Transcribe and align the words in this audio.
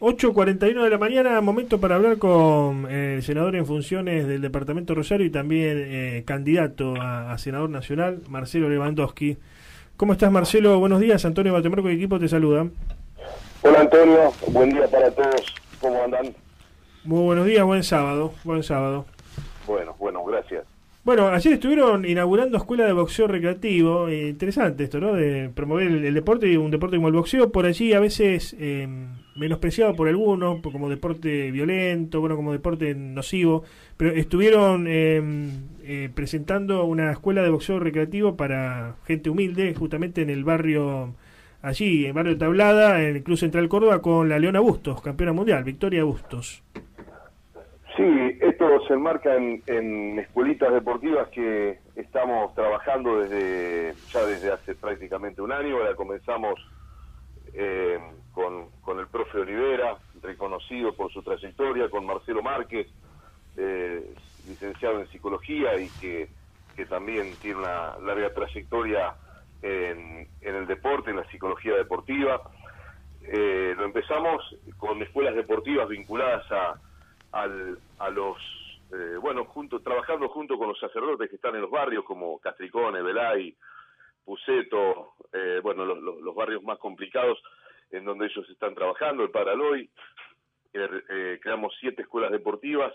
8.41 0.00 0.82
de 0.82 0.88
la 0.88 0.96
mañana, 0.96 1.38
momento 1.42 1.78
para 1.78 1.96
hablar 1.96 2.16
con 2.16 2.90
eh, 2.90 3.16
el 3.16 3.22
senador 3.22 3.54
en 3.54 3.66
funciones 3.66 4.26
del 4.26 4.40
Departamento 4.40 4.94
Rosario 4.94 5.26
y 5.26 5.30
también 5.30 5.76
eh, 5.76 6.22
candidato 6.26 6.94
a, 6.98 7.36
senador 7.36 7.68
nacional, 7.68 8.22
Marcelo 8.26 8.70
Lewandowski. 8.70 9.36
¿Cómo 9.98 10.14
estás, 10.14 10.32
Marcelo? 10.32 10.78
Buenos 10.80 11.00
días, 11.00 11.22
Antonio 11.26 11.52
Batemarco 11.52 11.90
y 11.90 11.96
equipo 11.96 12.18
te 12.18 12.28
saluda. 12.28 12.66
Hola, 13.60 13.80
Antonio. 13.80 14.32
Buen 14.46 14.70
día 14.70 14.88
para 14.88 15.10
todos. 15.10 15.54
¿Cómo 15.82 16.02
andan? 16.02 16.34
Muy 17.04 17.22
buenos 17.22 17.44
días, 17.44 17.62
buen 17.66 17.84
sábado. 17.84 18.32
Buen 18.42 18.62
sábado. 18.62 19.04
Bueno, 19.66 19.94
bueno, 19.98 20.24
gracias. 20.24 20.64
Bueno, 21.04 21.28
ayer 21.28 21.52
estuvieron 21.52 22.06
inaugurando 22.06 22.56
escuela 22.56 22.86
de 22.86 22.94
boxeo 22.94 23.26
recreativo. 23.26 24.08
Eh, 24.08 24.28
interesante 24.28 24.84
esto, 24.84 24.98
¿no? 24.98 25.12
De 25.12 25.50
promover 25.50 25.88
el, 25.88 26.14
deporte 26.14 26.50
y 26.50 26.56
un 26.56 26.70
deporte 26.70 26.96
como 26.96 27.08
el 27.08 27.14
boxeo. 27.14 27.52
Por 27.52 27.66
allí 27.66 27.92
a 27.92 28.00
veces 28.00 28.56
eh, 28.58 28.88
menospreciado 29.36 29.94
por 29.94 30.08
algunos, 30.08 30.60
como 30.60 30.88
deporte 30.88 31.50
violento, 31.50 32.20
bueno, 32.20 32.36
como 32.36 32.52
deporte 32.52 32.94
nocivo. 32.94 33.64
Pero 33.96 34.12
estuvieron 34.12 34.86
em, 34.86 35.50
eh, 35.84 36.10
presentando 36.14 36.84
una 36.84 37.12
escuela 37.12 37.42
de 37.42 37.50
boxeo 37.50 37.78
recreativo 37.78 38.36
para 38.36 38.96
gente 39.06 39.30
humilde, 39.30 39.74
justamente 39.74 40.22
en 40.22 40.30
el 40.30 40.44
barrio, 40.44 41.14
allí, 41.62 42.02
en 42.02 42.08
el 42.08 42.12
barrio 42.12 42.38
Tablada, 42.38 43.02
en 43.02 43.16
el 43.16 43.22
Club 43.22 43.38
Central 43.38 43.68
Córdoba, 43.68 44.00
con 44.00 44.28
la 44.28 44.38
Leona 44.38 44.60
Bustos, 44.60 45.00
campeona 45.02 45.32
mundial, 45.32 45.64
Victoria 45.64 46.04
Bustos. 46.04 46.62
Sí, 47.96 48.38
esto 48.40 48.80
se 48.86 48.94
enmarca 48.94 49.34
en, 49.36 50.18
escuelitas 50.18 50.72
deportivas 50.72 51.28
que 51.28 51.78
estamos 51.96 52.54
trabajando 52.54 53.20
desde 53.20 53.94
ya 54.12 54.24
desde 54.24 54.52
hace 54.52 54.74
prácticamente 54.74 55.42
un 55.42 55.52
año. 55.52 55.76
Ahora 55.76 55.94
comenzamos 55.94 56.54
eh, 57.54 57.98
con, 58.32 58.98
el 58.98 59.06
profe 59.06 59.38
Olivera, 59.38 59.96
reconocido 60.22 60.92
por 60.94 61.12
su 61.12 61.22
trayectoria, 61.22 61.88
con 61.88 62.04
Marcelo 62.04 62.42
Márquez, 62.42 62.88
eh, 63.56 64.14
licenciado 64.46 65.00
en 65.00 65.08
psicología 65.08 65.78
y 65.78 65.88
que, 66.00 66.28
también 66.88 67.34
tiene 67.42 67.58
una 67.58 67.98
larga 67.98 68.32
trayectoria 68.32 69.14
en, 69.60 70.26
el 70.40 70.66
deporte, 70.66 71.10
en 71.10 71.16
la 71.16 71.28
psicología 71.30 71.74
deportiva. 71.74 72.40
Eh, 73.22 73.74
lo 73.76 73.84
empezamos 73.84 74.56
con 74.78 75.02
escuelas 75.02 75.34
deportivas 75.34 75.90
vinculadas 75.90 76.50
a 76.50 76.80
al, 77.32 77.78
a 77.98 78.08
los, 78.08 78.38
bueno, 79.20 79.44
junto, 79.44 79.80
trabajando 79.80 80.30
junto 80.30 80.56
con 80.56 80.68
los 80.68 80.80
sacerdotes 80.80 81.28
que 81.28 81.36
están 81.36 81.54
en 81.54 81.60
los 81.60 81.70
barrios 81.70 82.02
como 82.06 82.38
Castricone, 82.38 83.02
Belay, 83.02 83.54
Puceto, 84.30 85.14
eh, 85.32 85.58
bueno, 85.60 85.84
los, 85.84 86.34
barrios 86.36 86.62
más 86.62 86.78
complicados 86.78 87.36
en 87.90 88.04
donde 88.04 88.26
ellos 88.26 88.48
están 88.48 88.76
trabajando, 88.76 89.24
el 89.24 89.30
Paraloy, 89.32 89.90
eh, 90.72 91.40
creamos 91.42 91.74
siete 91.80 92.02
escuelas 92.02 92.30
deportivas 92.30 92.94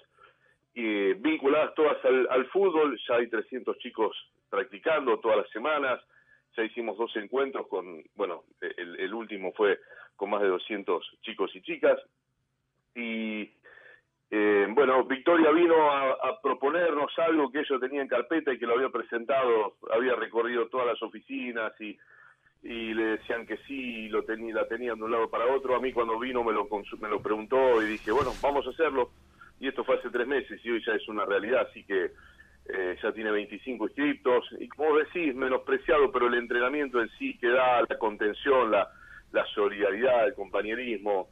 vinculadas 0.73 1.73
todas 1.75 1.97
al, 2.05 2.45
fútbol, 2.47 2.97
ya 3.05 3.15
hay 3.15 3.27
300 3.27 3.77
chicos 3.79 4.15
practicando 4.49 5.19
todas 5.19 5.39
las 5.39 5.49
semanas, 5.49 6.01
ya 6.55 6.63
hicimos 6.63 6.97
dos 6.97 7.13
encuentros 7.17 7.67
con, 7.67 8.01
bueno, 8.15 8.45
el, 8.61 8.97
el 8.97 9.13
último 9.13 9.51
fue 9.51 9.77
con 10.15 10.29
más 10.29 10.41
de 10.41 10.47
200 10.47 11.17
chicos 11.21 11.53
y 11.53 11.61
chicas, 11.63 11.99
y 12.95 13.51
eh, 14.37 14.67
bueno, 14.69 15.05
Victoria 15.05 15.49
vino 15.51 15.89
a, 15.89 16.41
proponernos 16.41 17.09
algo 17.19 17.49
que 17.49 17.61
ellos 17.61 17.79
tenían 17.79 18.03
en 18.03 18.09
carpeta 18.09 18.51
y 18.51 18.59
que 18.59 18.65
lo 18.65 18.73
había 18.73 18.89
presentado, 18.89 19.77
había 19.93 20.13
recorrido 20.13 20.67
todas 20.67 20.87
las 20.87 21.01
oficinas 21.01 21.71
y, 21.79 21.97
y 22.61 22.93
le 22.93 23.17
decían 23.17 23.45
que 23.45 23.55
sí, 23.65 24.09
lo 24.09 24.25
tenía, 24.25 24.53
la 24.53 24.67
tenían 24.67 24.97
de 24.97 25.05
un 25.05 25.11
lado 25.11 25.29
para 25.29 25.45
otro. 25.45 25.73
A 25.73 25.79
mí 25.79 25.93
cuando 25.93 26.19
vino 26.19 26.43
me 26.43 26.51
lo, 26.51 26.67
me 26.99 27.07
lo 27.07 27.21
preguntó 27.21 27.81
y 27.81 27.85
dije, 27.85 28.11
bueno, 28.11 28.33
vamos 28.41 28.67
a 28.67 28.71
hacerlo. 28.71 29.11
Y 29.61 29.69
esto 29.69 29.85
fue 29.85 29.99
hace 29.99 30.09
tres 30.09 30.27
meses 30.27 30.59
y 30.65 30.69
hoy 30.69 30.83
ya 30.85 30.91
es 30.91 31.07
una 31.07 31.23
realidad, 31.23 31.67
así 31.69 31.85
que 31.85 32.11
eh, 32.67 32.97
ya 33.01 33.13
tiene 33.13 33.31
25 33.31 33.85
inscriptos. 33.85 34.49
Y 34.59 34.67
como 34.67 34.97
decís, 34.97 35.33
menospreciado, 35.33 36.11
pero 36.11 36.27
el 36.27 36.33
entrenamiento 36.33 37.01
en 37.01 37.09
sí 37.17 37.37
que 37.37 37.47
da, 37.47 37.85
la 37.87 37.97
contención, 37.97 38.69
la, 38.69 38.89
la 39.31 39.45
solidaridad, 39.53 40.27
el 40.27 40.33
compañerismo, 40.33 41.29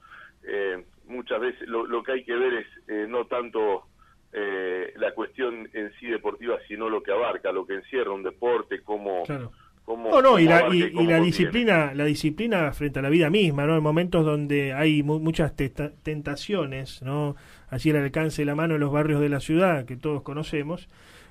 eh, 0.47 0.85
muchas 1.07 1.39
veces 1.39 1.67
lo, 1.67 2.03
que 2.03 2.11
hay 2.13 2.23
que 2.23 2.35
ver 2.35 2.53
es 2.53 2.67
eh, 2.87 3.05
no 3.07 3.25
tanto 3.25 3.83
eh, 4.31 4.93
la 4.97 5.13
cuestión 5.13 5.69
en 5.73 5.91
sí 5.99 6.07
deportiva, 6.07 6.57
sino 6.67 6.89
lo 6.89 7.01
que 7.03 7.11
abarca, 7.11 7.51
lo 7.51 7.65
que 7.65 7.75
encierra 7.75 8.11
un 8.11 8.23
deporte, 8.23 8.81
cómo... 8.81 9.23
no, 9.27 10.21
no, 10.21 10.39
y 10.39 10.45
la, 10.45 10.73
y, 10.73 10.89
la 11.05 11.19
disciplina, 11.19 11.93
la 11.93 12.05
disciplina 12.05 12.71
frente 12.71 12.99
a 12.99 13.01
la 13.01 13.09
vida 13.09 13.29
misma, 13.29 13.65
¿no? 13.65 13.75
En 13.75 13.83
momentos 13.83 14.25
donde 14.25 14.73
hay 14.73 15.03
muchas 15.03 15.55
tentaciones, 15.55 17.01
¿no? 17.01 17.35
Así 17.69 17.89
el 17.89 17.97
alcance 17.97 18.41
de 18.41 18.45
la 18.45 18.55
mano 18.55 18.75
en 18.75 18.81
los 18.81 18.91
barrios 18.91 19.19
de 19.19 19.29
la 19.29 19.39
ciudad, 19.39 19.85
que 19.85 19.97
todos 19.97 20.21
conocemos, 20.21 20.87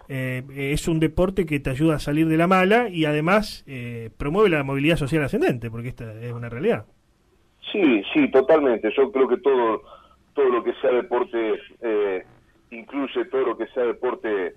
es 0.09 0.89
un 0.89 1.00
deporte 1.00 1.47
que 1.47 1.59
te 1.60 1.71
ayuda 1.71 1.94
a 1.94 1.99
salir 1.99 2.28
de 2.28 2.37
la 2.37 2.47
mala 2.47 2.91
y 2.91 3.06
además 3.06 3.65
promueve 4.19 4.50
la 4.50 4.62
movilidad 4.62 4.97
social 4.97 5.22
ascendente, 5.22 5.71
porque 5.71 5.89
esta 5.89 6.12
es 6.21 6.33
una 6.33 6.50
realidad. 6.50 6.84
Sí, 7.71 8.03
sí, 8.12 8.31
totalmente. 8.31 8.91
Yo 8.97 9.12
creo 9.12 9.28
que 9.28 9.37
todo, 9.39 9.83
todo 10.34 10.47
lo 10.47 10.65
que 10.65 10.75
sea 10.75 10.91
deporte 10.91 11.61
eh, 11.81 12.25
incluye 12.71 13.25
todo 13.27 13.43
lo 13.43 13.56
que 13.56 13.67
sea 13.69 13.84
deporte 13.84 14.55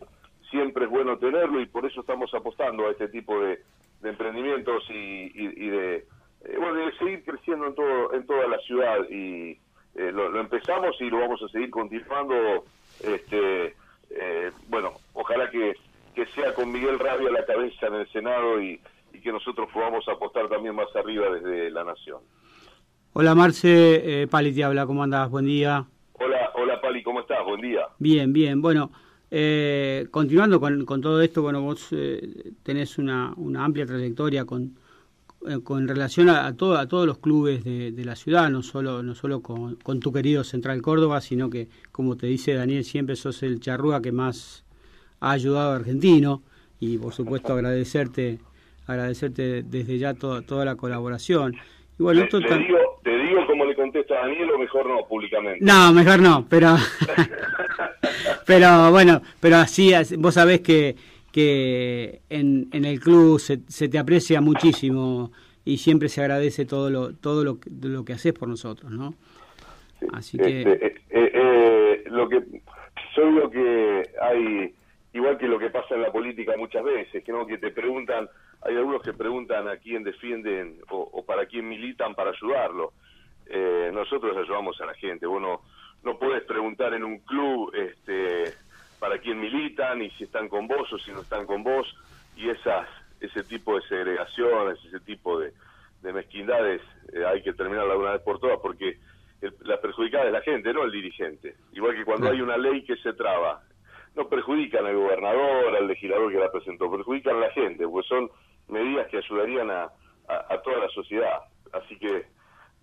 siempre 0.50 0.86
es 0.86 0.90
bueno 0.90 1.18
tenerlo 1.18 1.60
y 1.60 1.66
por 1.66 1.86
eso 1.86 2.02
estamos 2.02 2.34
apostando 2.34 2.88
a 2.88 2.92
este 2.92 3.10
tipo 3.10 3.40
de, 3.40 3.62
emprendimientos 4.04 4.84
y, 4.90 5.30
de 5.70 5.96
eh, 5.96 6.58
bueno 6.60 6.86
de 6.86 6.96
seguir 6.98 7.24
creciendo 7.26 7.66
en 7.66 7.74
todo 7.74 8.14
en 8.14 8.26
toda 8.28 8.48
la 8.48 8.60
ciudad 8.60 9.00
y 9.10 9.58
eh, 9.96 10.12
lo, 10.12 10.40
empezamos 10.40 10.96
y 11.02 11.10
lo 11.10 11.22
vamos 11.22 11.42
a 11.42 11.48
seguir 11.48 11.72
continuando 11.72 12.66
este 13.04 13.74
bueno 14.70 14.94
ojalá 15.14 15.50
que, 15.50 15.74
que 16.14 16.28
sea 16.28 16.54
con 16.54 16.72
Miguel 16.72 17.00
Rabia 17.00 17.32
la 17.32 17.46
cabeza 17.46 17.88
en 17.88 17.96
el 17.96 18.08
Senado 18.12 18.62
y, 18.62 18.80
y 19.12 19.22
que 19.22 19.32
nosotros 19.32 19.68
podamos 19.74 20.08
apostar 20.08 20.48
también 20.48 20.76
más 20.76 20.94
arriba 20.96 21.30
desde 21.30 21.72
la 21.72 21.84
nación. 21.84 22.20
Hola 23.18 23.34
Marce, 23.34 24.24
eh, 24.24 24.28
Pali 24.28 24.52
te 24.54 24.62
habla, 24.62 24.86
¿cómo 24.86 25.02
andás? 25.02 25.30
Buen 25.30 25.46
día. 25.46 25.86
Hola, 26.20 26.52
hola 26.54 26.82
Pali, 26.82 27.02
¿cómo 27.02 27.22
estás? 27.22 27.38
Buen 27.46 27.62
día. 27.62 27.88
Bien, 27.98 28.34
bien. 28.34 28.62
Bueno, 28.62 28.92
eh, 29.32 30.08
continuando 30.12 30.60
con, 30.60 31.00
todo 31.00 31.22
esto, 31.22 31.42
bueno, 31.42 31.62
vos 31.62 31.88
eh, 31.94 32.52
tenés 32.62 32.98
una, 32.98 33.34
amplia 33.58 33.86
trayectoria 33.86 34.44
con, 34.44 34.78
con 35.64 35.88
relación 35.88 36.28
a, 36.28 36.46
a, 36.46 36.58
todo, 36.58 36.78
a 36.78 36.90
todos 36.90 37.08
los 37.08 37.20
clubes 37.20 37.64
de, 37.64 38.04
la 38.04 38.18
ciudad, 38.18 38.50
no 38.50 38.62
solo, 38.62 39.02
no 39.02 39.16
solo 39.16 39.40
con, 39.40 39.78
tu 40.02 40.12
querido 40.12 40.44
Central 40.44 40.82
Córdoba, 40.82 41.22
sino 41.22 41.50
que, 41.50 41.70
como 41.94 42.18
te 42.18 42.28
dice 42.28 42.54
Daniel, 42.54 42.84
siempre 42.84 43.16
sos 43.16 43.44
el 43.44 43.62
charrúa 43.62 44.02
que 44.02 44.12
más 44.12 44.66
ha 45.22 45.32
ayudado 45.32 45.72
a 45.72 45.76
Argentino 45.78 46.44
y 46.82 46.98
por 46.98 47.14
supuesto 47.14 47.54
agradecerte 47.54 48.40
agradecerte 48.88 49.64
desde 49.64 50.00
ya 50.00 50.16
toda 50.16 50.66
la 50.66 50.76
colaboración. 50.76 51.56
Y 51.98 52.04
bueno, 52.04 52.24
digo, 52.24 52.40
te 52.46 52.58
digo 52.58 52.85
como 53.46 53.66
le 53.66 53.76
contesto 53.76 54.14
a 54.14 54.22
Daniel 54.22 54.52
o 54.52 54.58
mejor 54.58 54.88
no, 54.88 55.06
públicamente. 55.08 55.64
No, 55.64 55.92
mejor 55.94 56.20
no, 56.20 56.46
pero 56.50 56.76
pero 58.48 58.92
bueno, 58.92 59.22
pero 59.40 59.58
así 59.58 59.94
vos 60.18 60.36
sabés 60.36 60.62
que, 60.62 60.96
que 61.32 62.22
en, 62.30 62.70
en 62.72 62.86
el 62.86 63.00
club 63.00 63.40
se, 63.40 63.60
se 63.68 63.90
te 63.90 63.98
aprecia 63.98 64.42
muchísimo 64.42 65.32
y 65.66 65.78
siempre 65.78 66.10
se 66.10 66.22
agradece 66.22 66.66
todo 66.66 66.90
lo 66.90 67.14
todo 67.16 67.44
lo, 67.44 67.58
lo 67.82 68.06
que 68.06 68.14
haces 68.14 68.34
por 68.34 68.48
nosotros, 68.48 68.92
¿no? 68.92 69.16
Así 70.14 70.38
que 70.38 70.62
este, 70.62 70.86
eh, 70.86 70.96
eh, 71.10 71.32
eh, 71.34 72.04
lo 72.08 72.30
que 72.30 72.42
yo 73.16 73.28
digo 73.28 73.50
que 73.50 74.04
hay 74.22 74.74
igual 75.14 75.38
que 75.38 75.48
lo 75.48 75.58
que 75.58 75.70
pasa 75.70 75.96
en 75.96 76.02
la 76.02 76.12
política 76.12 76.54
muchas 76.58 76.84
veces, 76.84 77.24
que 77.24 77.32
no 77.32 77.48
que 77.48 77.58
te 77.58 77.72
preguntan 77.72 78.30
hay 78.66 78.76
algunos 78.76 79.04
que 79.04 79.14
preguntan 79.14 79.68
a 79.68 79.78
quién 79.78 80.04
defienden 80.04 80.80
o, 80.90 81.24
para 81.24 81.46
quién 81.46 81.70
militan 81.70 82.16
para 82.16 82.32
ayudarlo. 82.32 82.94
Eh, 83.48 83.92
nosotros 83.94 84.36
ayudamos 84.38 84.80
a 84.82 84.86
la 84.86 84.94
gente. 84.96 85.26
Bueno, 85.26 85.62
no 86.04 86.18
puedes 86.18 86.44
preguntar 86.44 86.94
en 86.94 87.04
un 87.04 87.20
club 87.20 87.74
este, 87.76 88.54
para 89.00 89.18
quién 89.20 89.40
militan 89.40 90.02
y 90.02 90.10
si 90.12 90.26
están 90.26 90.50
con 90.50 90.68
vos 90.68 90.92
o 90.92 90.98
si 91.00 91.12
no 91.12 91.22
están 91.22 91.46
con 91.46 91.64
vos. 91.64 91.88
Y 92.36 92.50
esas 92.50 92.88
ese 93.20 93.44
tipo 93.44 93.76
de 93.76 93.88
segregaciones, 93.88 94.78
ese 94.86 95.00
tipo 95.00 95.40
de, 95.40 95.54
mezquindades 96.14 96.82
eh, 97.14 97.26
hay 97.26 97.42
que 97.42 97.54
terminarla 97.54 97.94
de 97.94 98.00
una 98.00 98.12
vez 98.12 98.22
por 98.22 98.40
todas 98.40 98.60
porque 98.62 99.00
la 99.62 99.82
perjudicada 99.82 100.26
es 100.26 100.32
la 100.32 100.42
gente, 100.42 100.72
no 100.72 100.84
el 100.84 100.92
dirigente. 100.92 101.56
Igual 101.74 101.96
que 101.96 102.06
cuando 102.06 102.30
hay 102.30 102.42
una 102.42 102.58
ley 102.58 102.84
que 102.84 102.96
se 102.98 103.14
traba, 103.14 103.64
no 104.16 104.30
perjudican 104.30 104.86
al 104.86 104.96
gobernador, 104.96 105.76
al 105.76 105.88
legislador 105.88 106.32
que 106.32 106.40
la 106.40 106.52
presentó, 106.52 106.92
perjudican 106.92 107.38
a 107.38 107.40
la 107.40 107.52
gente, 107.52 107.88
porque 107.88 108.08
son 108.08 108.30
medidas 108.68 109.08
que 109.08 109.18
ayudarían 109.18 109.72
a, 109.72 109.90
a, 110.28 110.62
toda 110.62 110.78
la 110.78 110.90
sociedad. 110.90 111.42
Así 111.74 111.98
que 111.98 112.26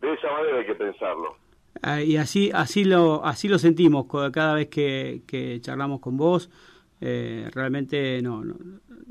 de 0.02 0.14
esa 0.14 0.32
manera 0.32 0.58
hay 0.58 0.66
que 0.66 0.74
pensarlo. 0.74 1.36
Ah, 1.80 2.02
y 2.02 2.16
así 2.16 2.50
así 2.52 2.84
lo 2.84 3.24
así 3.24 3.48
lo 3.48 3.58
sentimos 3.58 4.06
cada 4.32 4.54
vez 4.54 4.68
que, 4.68 5.58
charlamos 5.62 6.00
con 6.00 6.16
vos. 6.16 6.50
eh, 7.00 7.48
realmente 7.52 8.20
no, 8.22 8.44
no, 8.44 8.54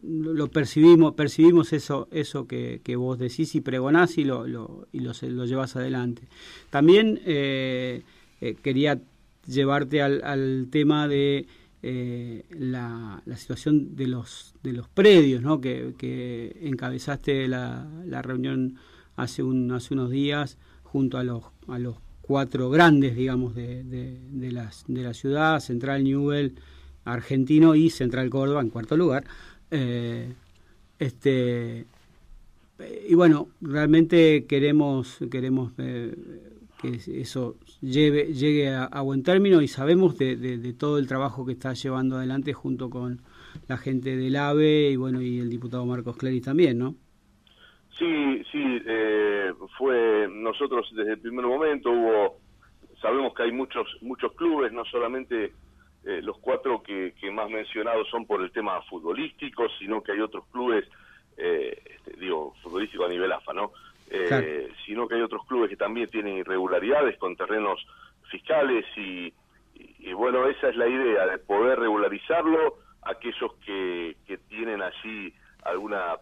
lo 0.04 0.48
percibimos 0.48 1.14
percibimos 1.14 1.74
eso 1.74 2.08
eso 2.12 2.48
que, 2.48 2.80
vos 2.96 3.20
decís 3.20 3.56
y 3.56 3.62
pregonás 3.62 4.18
y 4.18 4.24
lo, 4.24 4.46
y 4.92 5.00
lo, 5.00 5.46
llevas 5.46 5.76
adelante 5.76 6.24
también 6.70 7.20
eh, 7.26 8.04
eh, 8.40 8.56
quería 8.64 9.00
llevarte 9.46 10.02
al, 10.02 10.68
tema 10.72 11.08
de 11.08 11.48
la, 11.82 13.22
la, 13.26 13.36
situación 13.36 13.96
de 13.96 14.08
los 14.08 14.54
de 14.64 14.72
los 14.72 14.88
predios 14.88 15.42
¿no? 15.42 15.60
que, 15.60 15.94
que 15.98 16.56
encabezaste 16.62 17.48
la, 17.48 17.88
la 18.06 18.22
reunión 18.22 18.78
hace 19.18 19.44
un 19.44 19.72
hace 19.72 19.94
unos 19.94 20.12
días 20.12 20.58
junto 20.92 21.18
a 21.18 21.24
los 21.24 21.44
a 21.68 21.80
los 21.80 21.96
cuatro 22.22 22.70
grandes 22.70 23.16
digamos 23.16 23.56
de, 23.56 23.84
de, 23.84 24.52
las, 24.52 24.84
de 24.88 25.04
la 25.04 25.14
ciudad 25.14 25.60
Central 25.60 26.04
Newell 26.04 26.56
Argentino 27.06 27.76
y 27.76 27.90
Central 27.90 28.30
Córdoba 28.30 28.62
en 28.62 28.70
cuarto 28.70 28.96
lugar. 28.96 29.24
Eh, 29.72 30.34
este 31.00 31.86
y 33.08 33.16
bueno, 33.16 33.50
realmente 33.62 34.46
queremos 34.46 35.18
queremos 35.30 35.72
eh, 35.78 36.16
que 36.82 37.00
eso 37.22 37.58
lleve, 37.82 38.34
llegue 38.34 38.70
a, 38.70 39.02
buen 39.02 39.24
término 39.24 39.62
y 39.62 39.68
sabemos 39.68 40.18
de, 40.18 40.36
de, 40.36 40.58
de, 40.58 40.74
todo 40.74 40.98
el 40.98 41.08
trabajo 41.08 41.46
que 41.46 41.52
está 41.54 41.74
llevando 41.74 42.18
adelante 42.18 42.54
junto 42.54 42.90
con 42.90 43.22
la 43.68 43.78
gente 43.78 44.16
del 44.16 44.36
AVE 44.36 44.90
y 44.92 44.96
bueno 44.96 45.22
y 45.22 45.40
el 45.40 45.50
diputado 45.50 45.86
Marcos 45.86 46.18
Clery 46.18 46.42
también, 46.42 46.80
¿no? 46.80 46.96
Sí, 47.98 48.44
sí, 48.52 48.82
eh, 48.86 49.54
fue 49.78 50.28
nosotros 50.32 50.90
desde 50.96 51.14
el 51.14 51.20
primer 51.20 51.46
momento 51.46 51.92
hubo 51.92 52.38
sabemos 53.02 53.34
que 53.34 53.44
hay 53.44 53.52
muchos 53.52 53.88
muchos 54.02 54.32
clubes, 54.34 54.72
no 54.72 54.86
solamente 54.86 55.52
eh, 56.04 56.22
los 56.22 56.38
cuatro 56.40 56.82
que, 56.82 57.14
que, 57.20 57.30
más 57.32 57.50
mencionados 57.50 58.08
son 58.10 58.26
por 58.26 58.42
el 58.42 58.52
tema 58.52 58.82
futbolístico, 58.84 59.68
sino 59.78 60.02
que 60.02 60.14
hay 60.14 60.20
otros 60.20 60.46
clubes, 60.52 60.88
eh, 61.38 61.80
este, 61.86 62.20
digo, 62.20 62.56
futbolístico 62.64 63.06
a 63.06 63.10
nivel 63.10 63.32
AFA, 63.32 63.54
¿no? 63.54 63.72
Eh, 64.10 64.26
claro. 64.28 64.48
Sino 64.86 65.08
que 65.08 65.16
hay 65.16 65.22
otros 65.22 65.46
clubes 65.46 65.70
que 65.70 65.78
también 65.78 66.10
tienen 66.10 66.38
irregularidades 66.38 67.18
con 67.18 67.36
terrenos 67.36 67.86
fiscales 68.30 68.86
y, 68.98 69.34
y, 69.76 69.96
y, 70.10 70.14
bueno, 70.14 70.48
esa 70.48 70.70
es 70.70 70.76
la 70.76 70.88
idea, 70.88 71.28
de 71.28 71.38
poder 71.38 71.80
regularizarlo, 71.80 72.78
aquellos 73.04 73.54
que, 73.66 74.18
que 74.26 74.38
tienen 74.38 74.82
allí 74.82 75.34
alguna 75.64 76.18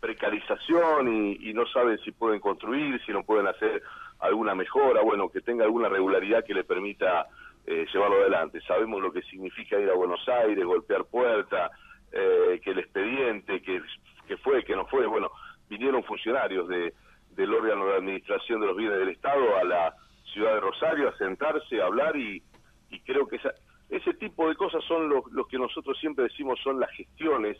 precarización 0.00 1.08
y, 1.08 1.50
y 1.50 1.54
no 1.54 1.66
saben 1.66 1.98
si 1.98 2.12
pueden 2.12 2.40
construir, 2.40 3.00
si 3.04 3.12
no 3.12 3.22
pueden 3.22 3.46
hacer 3.46 3.82
alguna 4.20 4.54
mejora, 4.54 5.02
bueno, 5.02 5.28
que 5.28 5.40
tenga 5.40 5.64
alguna 5.64 5.88
regularidad 5.88 6.44
que 6.44 6.54
le 6.54 6.64
permita 6.64 7.26
eh, 7.66 7.86
llevarlo 7.92 8.16
adelante. 8.16 8.60
Sabemos 8.62 9.00
lo 9.00 9.12
que 9.12 9.22
significa 9.22 9.78
ir 9.78 9.90
a 9.90 9.94
Buenos 9.94 10.26
Aires, 10.28 10.64
golpear 10.64 11.04
puerta, 11.04 11.70
eh, 12.12 12.60
que 12.62 12.70
el 12.70 12.78
expediente, 12.78 13.60
que, 13.62 13.80
que 14.26 14.36
fue, 14.38 14.64
que 14.64 14.74
no 14.74 14.86
fue, 14.86 15.06
bueno, 15.06 15.30
vinieron 15.68 16.02
funcionarios 16.04 16.68
de, 16.68 16.94
del 17.30 17.54
órgano 17.54 17.86
de 17.86 17.96
administración 17.96 18.60
de 18.60 18.66
los 18.66 18.76
bienes 18.76 18.98
del 18.98 19.10
Estado 19.10 19.56
a 19.56 19.64
la 19.64 19.94
ciudad 20.32 20.54
de 20.54 20.60
Rosario 20.60 21.08
a 21.08 21.16
sentarse, 21.18 21.80
a 21.80 21.86
hablar 21.86 22.16
y, 22.16 22.42
y 22.90 23.00
creo 23.00 23.26
que 23.26 23.36
esa, 23.36 23.52
ese 23.90 24.14
tipo 24.14 24.48
de 24.48 24.54
cosas 24.56 24.82
son 24.84 25.08
los, 25.08 25.24
los 25.32 25.46
que 25.48 25.58
nosotros 25.58 25.98
siempre 25.98 26.24
decimos 26.24 26.58
son 26.62 26.80
las 26.80 26.90
gestiones 26.90 27.58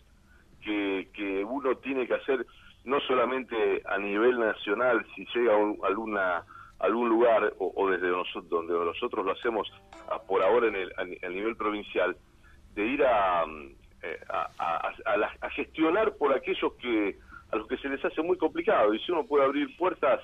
que, 0.63 1.09
que 1.13 1.45
uno 1.45 1.77
tiene 1.77 2.07
que 2.07 2.15
hacer 2.15 2.47
no 2.85 3.01
solamente 3.01 3.83
a 3.87 3.99
nivel 3.99 4.39
nacional, 4.39 5.05
si 5.15 5.27
llega 5.35 5.53
a 5.53 5.87
alguna 5.87 6.45
algún 6.79 7.09
lugar 7.09 7.53
o, 7.59 7.73
o, 7.75 7.91
desde 7.91 8.09
nosotros 8.09 8.49
donde 8.49 8.73
nosotros 8.73 9.27
lo 9.27 9.33
hacemos 9.33 9.69
a, 10.09 10.21
por 10.23 10.41
ahora 10.45 10.69
en 10.69 10.77
el 10.77 10.93
a, 10.97 11.29
nivel 11.29 11.57
provincial 11.57 12.17
de 12.77 12.87
ir 12.87 13.05
a 13.05 13.45
eh, 14.03 14.21
a, 14.29 14.93
a, 15.41 15.51
gestionar 15.51 16.15
por 16.17 16.33
aquellos 16.33 16.73
que 16.75 17.19
a 17.51 17.57
los 17.57 17.67
que 17.67 17.79
se 17.79 17.89
les 17.89 18.05
hace 18.05 18.23
muy 18.23 18.37
complicado. 18.37 18.95
Y 18.95 19.01
si 19.01 19.11
uno 19.11 19.27
puede 19.27 19.45
abrir 19.45 19.77
puertas 19.77 20.21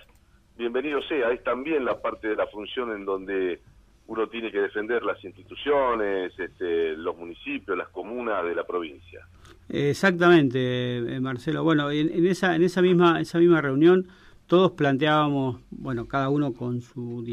bienvenido 0.57 1.03
sea. 1.03 1.31
Es 1.31 1.43
también 1.43 1.85
la 1.85 2.01
parte 2.01 2.29
de 2.29 2.37
la 2.37 2.47
función 2.47 2.93
en 2.93 3.05
donde 3.05 3.61
uno 4.07 4.29
tiene 4.29 4.53
que 4.53 4.61
defender 4.61 5.03
las 5.03 5.23
instituciones 5.25 6.39
este, 6.39 6.97
los 6.97 7.17
municipios 7.17 7.77
las 7.77 7.89
comunas 7.89 8.45
de 8.45 8.55
la 8.55 8.65
provincia 8.65 9.27
exactamente 9.69 10.99
eh, 10.99 11.21
Marcelo 11.21 11.65
bueno 11.65 11.91
en, 11.91 12.27
esa 12.27 12.55
en 12.55 12.63
esa 12.63 12.83
misma 12.83 13.21
esa 13.21 13.39
misma 13.39 13.61
reunión 13.61 14.07
todos 14.47 14.73
planteábamos, 14.73 15.61
bueno, 15.71 16.07
cada 16.07 16.29
uno 16.29 16.53
con 16.53 16.81
su 16.81 17.25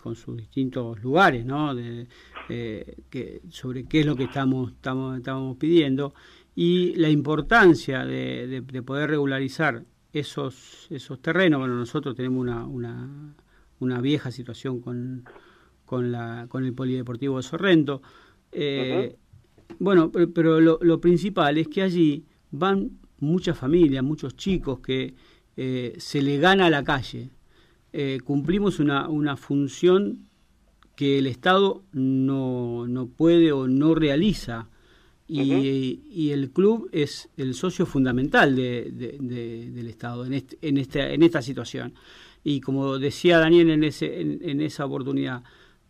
con 0.00 0.14
sus 0.14 0.36
distintos 0.36 1.02
lugares, 1.02 1.44
¿no? 1.44 1.74
De, 1.74 2.06
eh, 2.48 2.96
que, 3.10 3.42
sobre 3.50 3.84
qué 3.84 4.00
es 4.00 4.06
lo 4.06 4.14
que 4.14 4.24
estamos, 4.24 4.72
estamos, 4.72 5.18
estamos 5.18 5.56
pidiendo 5.56 6.14
y 6.54 6.94
la 6.94 7.08
importancia 7.08 8.04
de, 8.04 8.46
de, 8.46 8.60
de, 8.60 8.82
poder 8.82 9.10
regularizar 9.10 9.84
esos, 10.12 10.86
esos 10.90 11.20
terrenos. 11.20 11.58
Bueno, 11.58 11.74
nosotros 11.74 12.14
tenemos 12.14 12.40
una, 12.40 12.64
una, 12.64 13.34
una 13.80 14.00
vieja 14.00 14.30
situación 14.30 14.80
con, 14.80 15.24
con, 15.84 16.12
la, 16.12 16.46
con 16.48 16.64
el 16.64 16.74
Polideportivo 16.74 17.38
de 17.38 17.42
Sorrento. 17.42 18.00
Eh. 18.52 19.16
Bueno, 19.78 20.10
pero, 20.10 20.32
pero 20.32 20.60
lo, 20.60 20.78
lo 20.82 21.00
principal 21.00 21.58
es 21.58 21.68
que 21.68 21.82
allí 21.82 22.24
van 22.50 22.98
muchas 23.20 23.58
familias, 23.58 24.02
muchos 24.02 24.36
chicos 24.36 24.80
que 24.80 25.14
eh, 25.56 25.94
se 25.98 26.22
le 26.22 26.38
gana 26.38 26.66
a 26.66 26.70
la 26.70 26.84
calle. 26.84 27.30
Eh, 27.92 28.20
cumplimos 28.24 28.78
una, 28.80 29.08
una 29.08 29.36
función 29.36 30.28
que 30.94 31.18
el 31.18 31.26
Estado 31.26 31.82
no, 31.92 32.86
no 32.86 33.08
puede 33.08 33.52
o 33.52 33.66
no 33.68 33.94
realiza. 33.94 34.68
Y, 35.26 35.40
uh 35.40 35.58
-huh. 35.58 36.00
y, 36.10 36.30
el 36.30 36.50
club 36.52 36.88
es 36.90 37.28
el 37.36 37.52
socio 37.54 37.84
fundamental 37.84 38.56
de, 38.56 38.90
de, 38.90 39.18
de, 39.20 39.70
del 39.70 39.88
Estado 39.88 40.24
en, 40.24 40.32
este, 40.32 40.56
en, 40.62 40.78
esta, 40.78 41.12
en 41.12 41.22
esta 41.22 41.42
situación. 41.42 41.92
Y 42.44 42.60
como 42.60 42.98
decía 42.98 43.38
Daniel 43.38 43.68
en, 43.70 43.84
ese, 43.84 44.20
en, 44.20 44.38
en 44.42 44.60
esa 44.62 44.86
oportunidad, 44.86 45.42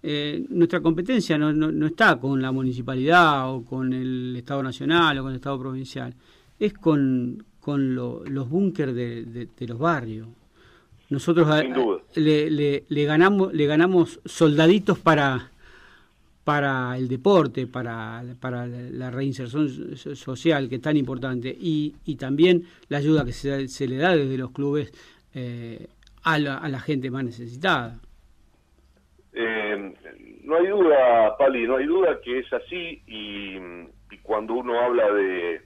eh, 0.03 0.45
nuestra 0.51 0.81
competencia 0.81 1.37
no, 1.37 1.53
no, 1.53 1.73
no, 1.73 1.87
está 1.87 2.19
con 2.19 2.41
la 2.41 2.53
municipalidad 2.53 3.53
o 3.53 3.65
con 3.65 3.93
el 3.93 4.37
Estado 4.37 4.63
nacional 4.63 5.19
o 5.19 5.23
con 5.23 5.31
el 5.33 5.37
Estado 5.37 5.59
provincial, 5.59 6.15
es 6.59 6.73
con, 6.75 7.45
con 7.61 7.95
lo, 7.95 8.23
los 8.25 8.49
búnkers 8.49 8.95
de, 8.95 9.25
de, 9.25 9.49
de, 9.57 9.67
los 9.67 9.79
barrios. 9.79 10.29
Nosotros 11.11 11.49
a, 11.49 11.63
le, 12.15 12.51
le, 12.51 12.85
le, 12.89 13.05
ganamos 13.05 13.53
le 13.53 13.67
ganamos 13.67 14.21
soldaditos 14.25 14.99
para 14.99 15.51
para 16.49 16.97
el 16.97 17.09
deporte, 17.09 17.67
para, 17.67 18.25
para 18.41 18.67
la 18.67 19.11
reinserción 19.11 19.69
social, 20.17 20.67
que 20.71 20.77
es 20.77 20.81
tan 20.81 20.97
importante, 20.97 21.51
y, 21.51 21.95
y 22.07 22.17
también 22.17 22.65
la 22.89 22.97
ayuda 22.97 23.23
que 23.27 23.35
se, 23.35 23.69
se, 23.69 23.87
le 23.87 23.99
da 23.99 24.17
desde 24.17 24.39
los 24.39 24.53
clubes 24.53 24.91
eh, 25.35 25.89
a, 26.23 26.39
la, 26.39 26.57
a, 26.57 26.71
la, 26.71 26.81
gente 26.81 27.11
más 27.11 27.23
necesitada. 27.23 28.01
Eh, 29.41 29.95
no 30.43 30.57
hay 30.57 30.67
duda, 30.67 31.37
Pali, 31.37 31.65
no 31.65 31.77
hay 31.77 31.87
duda 31.87 32.21
que 32.21 32.41
es 32.41 32.53
así, 32.53 33.01
y, 33.07 33.57
cuando 34.25 34.55
uno 34.55 34.81
habla 34.81 35.13
de, 35.13 35.63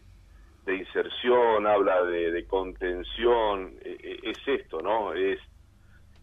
de 0.67 0.77
inserción, 0.77 1.67
habla 1.67 2.05
de, 2.05 2.33
de 2.33 2.47
contención, 2.47 3.75
e, 3.83 3.97
e, 4.03 4.31
es 4.31 4.47
esto, 4.47 4.83
¿no? 4.83 5.15
Es, 5.15 5.41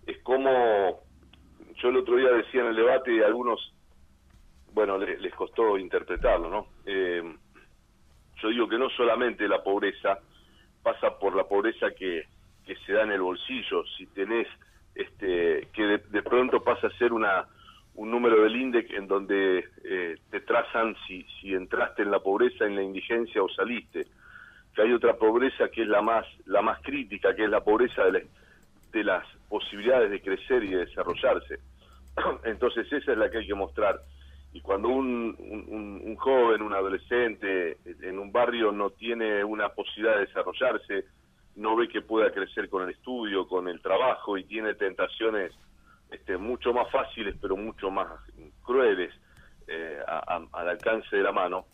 es 0.06 0.20
como, 0.20 1.02
yo 1.82 1.90
el 1.90 1.98
otro 1.98 2.18
día 2.18 2.30
decía 2.34 2.62
en 2.62 2.68
el 2.68 2.76
debate, 2.76 3.26
algunos, 3.26 3.74
bueno, 4.72 5.00
les, 5.00 5.20
les 5.20 5.34
costó 5.34 5.76
interpretarlo, 5.76 6.52
¿no? 6.52 6.68
Eh, 6.86 7.24
yo 8.44 8.50
digo 8.50 8.70
que 8.70 8.78
no 8.78 8.92
solamente 8.92 9.48
la 9.48 9.64
pobreza 9.64 10.20
pasa 10.84 11.18
por 11.18 11.36
la 11.36 11.46
pobreza 11.46 11.88
que, 11.98 12.26
que 12.64 12.76
se 12.86 12.94
da 12.94 13.02
en 13.02 13.12
el 13.14 13.22
bolsillo, 13.22 13.84
si 13.98 14.06
tenés, 14.06 14.48
este, 14.96 15.68
que 15.74 15.84
de, 15.84 15.98
de 15.98 16.22
pronto 16.24 16.64
pasa 16.64 16.88
a 16.88 16.98
ser 16.98 17.14
una 17.14 17.48
un 17.96 18.12
número 18.12 18.42
del 18.44 18.56
INDEC 18.56 18.92
en 18.92 19.08
donde 19.08 19.66
eh, 19.84 20.16
te 20.32 20.40
trazan 20.40 20.96
si, 21.06 21.26
si 21.42 21.54
entraste 21.54 22.04
en 22.04 22.12
la 22.12 22.20
pobreza, 22.20 22.66
en 22.66 22.76
la 22.76 22.82
indigencia 22.82 23.44
o 23.44 23.50
saliste 23.50 24.08
que 24.74 24.82
hay 24.82 24.94
otra 24.94 25.18
pobreza 25.18 25.70
que 25.70 25.82
es 25.82 25.88
la 25.88 26.02
más 26.02 26.26
la 26.46 26.62
más 26.62 26.82
crítica, 26.82 27.36
que 27.36 27.44
es 27.44 27.50
la 27.50 27.62
pobreza 27.62 28.04
de, 28.06 28.12
la, 28.12 28.20
de 28.92 29.04
las 29.04 29.26
posibilidades 29.48 30.12
de 30.12 30.22
crecer 30.22 30.64
y 30.64 30.70
de 30.70 30.86
desarrollarse. 30.86 31.60
Entonces 32.46 32.92
esa 32.92 33.12
es 33.12 33.18
la 33.18 33.30
que 33.30 33.40
hay 33.40 33.48
que 33.48 33.56
mostrar. 33.56 34.00
Y 34.54 34.62
cuando 34.62 34.88
un, 34.88 35.36
un, 35.38 36.02
un, 36.04 36.16
joven, 36.16 36.62
un 36.62 36.74
adolescente 36.74 37.78
en 38.02 38.18
un 38.18 38.32
barrio 38.32 38.72
no 38.72 38.90
tiene 38.90 39.44
una 39.44 39.70
posibilidad 39.70 40.16
de 40.16 40.26
desarrollarse, 40.26 41.06
no 41.60 41.76
ve 41.76 41.90
que 41.90 42.02
pueda 42.02 42.32
crecer 42.32 42.70
con 42.70 42.84
el 42.84 42.92
estudio, 42.92 43.48
con 43.48 43.68
el 43.68 43.82
trabajo 43.82 44.38
y 44.38 44.46
tiene 44.46 44.74
tentaciones 44.76 45.54
este, 46.10 46.38
mucho 46.38 46.74
más 46.74 46.90
fáciles 46.90 47.36
pero 47.40 47.56
mucho 47.56 47.92
más 47.92 48.08
crueles 48.64 49.14
eh, 49.68 50.00
al 50.08 50.70
alcance 50.70 51.16
de 51.16 51.22
la 51.22 51.32
mano, 51.32 51.66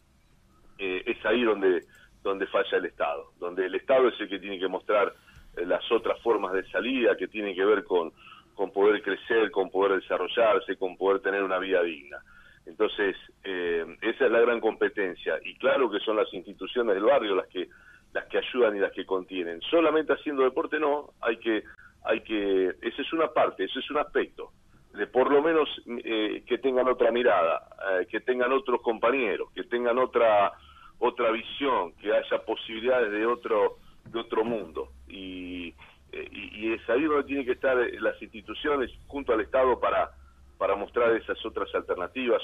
eh, 0.77 1.03
es 1.05 1.25
ahí 1.25 1.43
donde 1.43 1.85
donde 2.21 2.47
falla 2.47 2.77
el 2.77 2.85
Estado, 2.85 3.31
donde 3.37 3.67
el 3.67 3.75
Estado 3.75 4.07
es 4.07 4.19
el 4.19 4.27
que 4.27 4.39
tiene 4.39 4.57
que 4.57 4.67
mostrar 4.67 5.13
eh, 5.55 5.65
las 5.65 5.89
otras 5.91 6.19
formas 6.21 6.53
de 6.53 6.67
salida 6.71 7.15
que 7.15 7.27
tienen 7.27 7.53
que 7.53 7.63
ver 7.63 7.83
con, 7.83 8.11
con 8.55 8.71
poder 8.71 9.03
crecer, 9.03 9.51
con 9.51 9.69
poder 9.69 10.01
desarrollarse, 10.01 10.75
con 10.75 10.97
poder 10.97 11.21
tener 11.21 11.43
una 11.43 11.59
vida 11.59 11.83
digna. 11.83 12.17
Entonces, 12.65 13.15
esa 13.43 14.25
es 14.25 14.31
la 14.31 14.39
gran 14.39 14.59
competencia. 14.59 15.35
Y 15.43 15.55
claro 15.55 15.87
que 15.91 15.99
son 15.99 16.15
las 16.15 16.33
instituciones 16.33 16.95
del 16.95 17.03
barrio 17.03 17.35
las 17.35 17.45
que 17.45 17.69
las 18.15 18.25
que 18.27 18.37
ayudan 18.37 18.77
y 18.77 18.79
las 18.79 18.93
que 18.93 19.05
contienen. 19.05 19.59
Solamente 19.69 20.13
haciendo 20.13 20.43
deporte 20.43 20.79
no, 20.79 21.09
hay 21.21 21.37
que 21.37 21.63
hay 22.05 22.21
que 22.21 22.69
esa 22.81 23.01
es 23.01 23.13
una 23.13 23.27
parte, 23.27 23.65
ese 23.65 23.79
es 23.79 23.91
un 23.91 23.97
aspecto 23.97 24.51
de 24.93 25.05
por 25.05 25.29
lo 25.29 25.41
menos 25.41 25.67
eh, 26.05 26.43
que 26.47 26.57
tengan 26.59 26.87
otra 26.87 27.11
mirada, 27.11 27.67
eh, 27.91 28.07
que 28.09 28.21
tengan 28.21 28.53
otros 28.53 28.81
compañeros, 28.81 29.49
que 29.53 29.65
tengan 29.65 29.97
otra 29.97 30.53
otra 30.97 31.29
visión, 31.31 31.91
que 31.95 32.13
haya 32.13 32.37
posibilidades 32.45 33.11
de 33.11 33.25
otro 33.25 33.79
de 34.05 34.17
otro 34.17 34.45
mundo 34.45 34.91
y, 35.09 35.73
eh, 36.13 36.29
y, 36.31 36.71
es 36.71 36.89
ahí 36.89 37.03
donde 37.03 37.25
tienen 37.25 37.45
que 37.45 37.51
estar 37.51 37.75
las 37.99 38.21
instituciones 38.21 38.91
junto 39.07 39.33
al 39.33 39.41
Estado 39.41 39.77
para 39.77 40.11
para 40.57 40.77
mostrar 40.77 41.11
esas 41.17 41.45
otras 41.45 41.67
alternativas, 41.75 42.41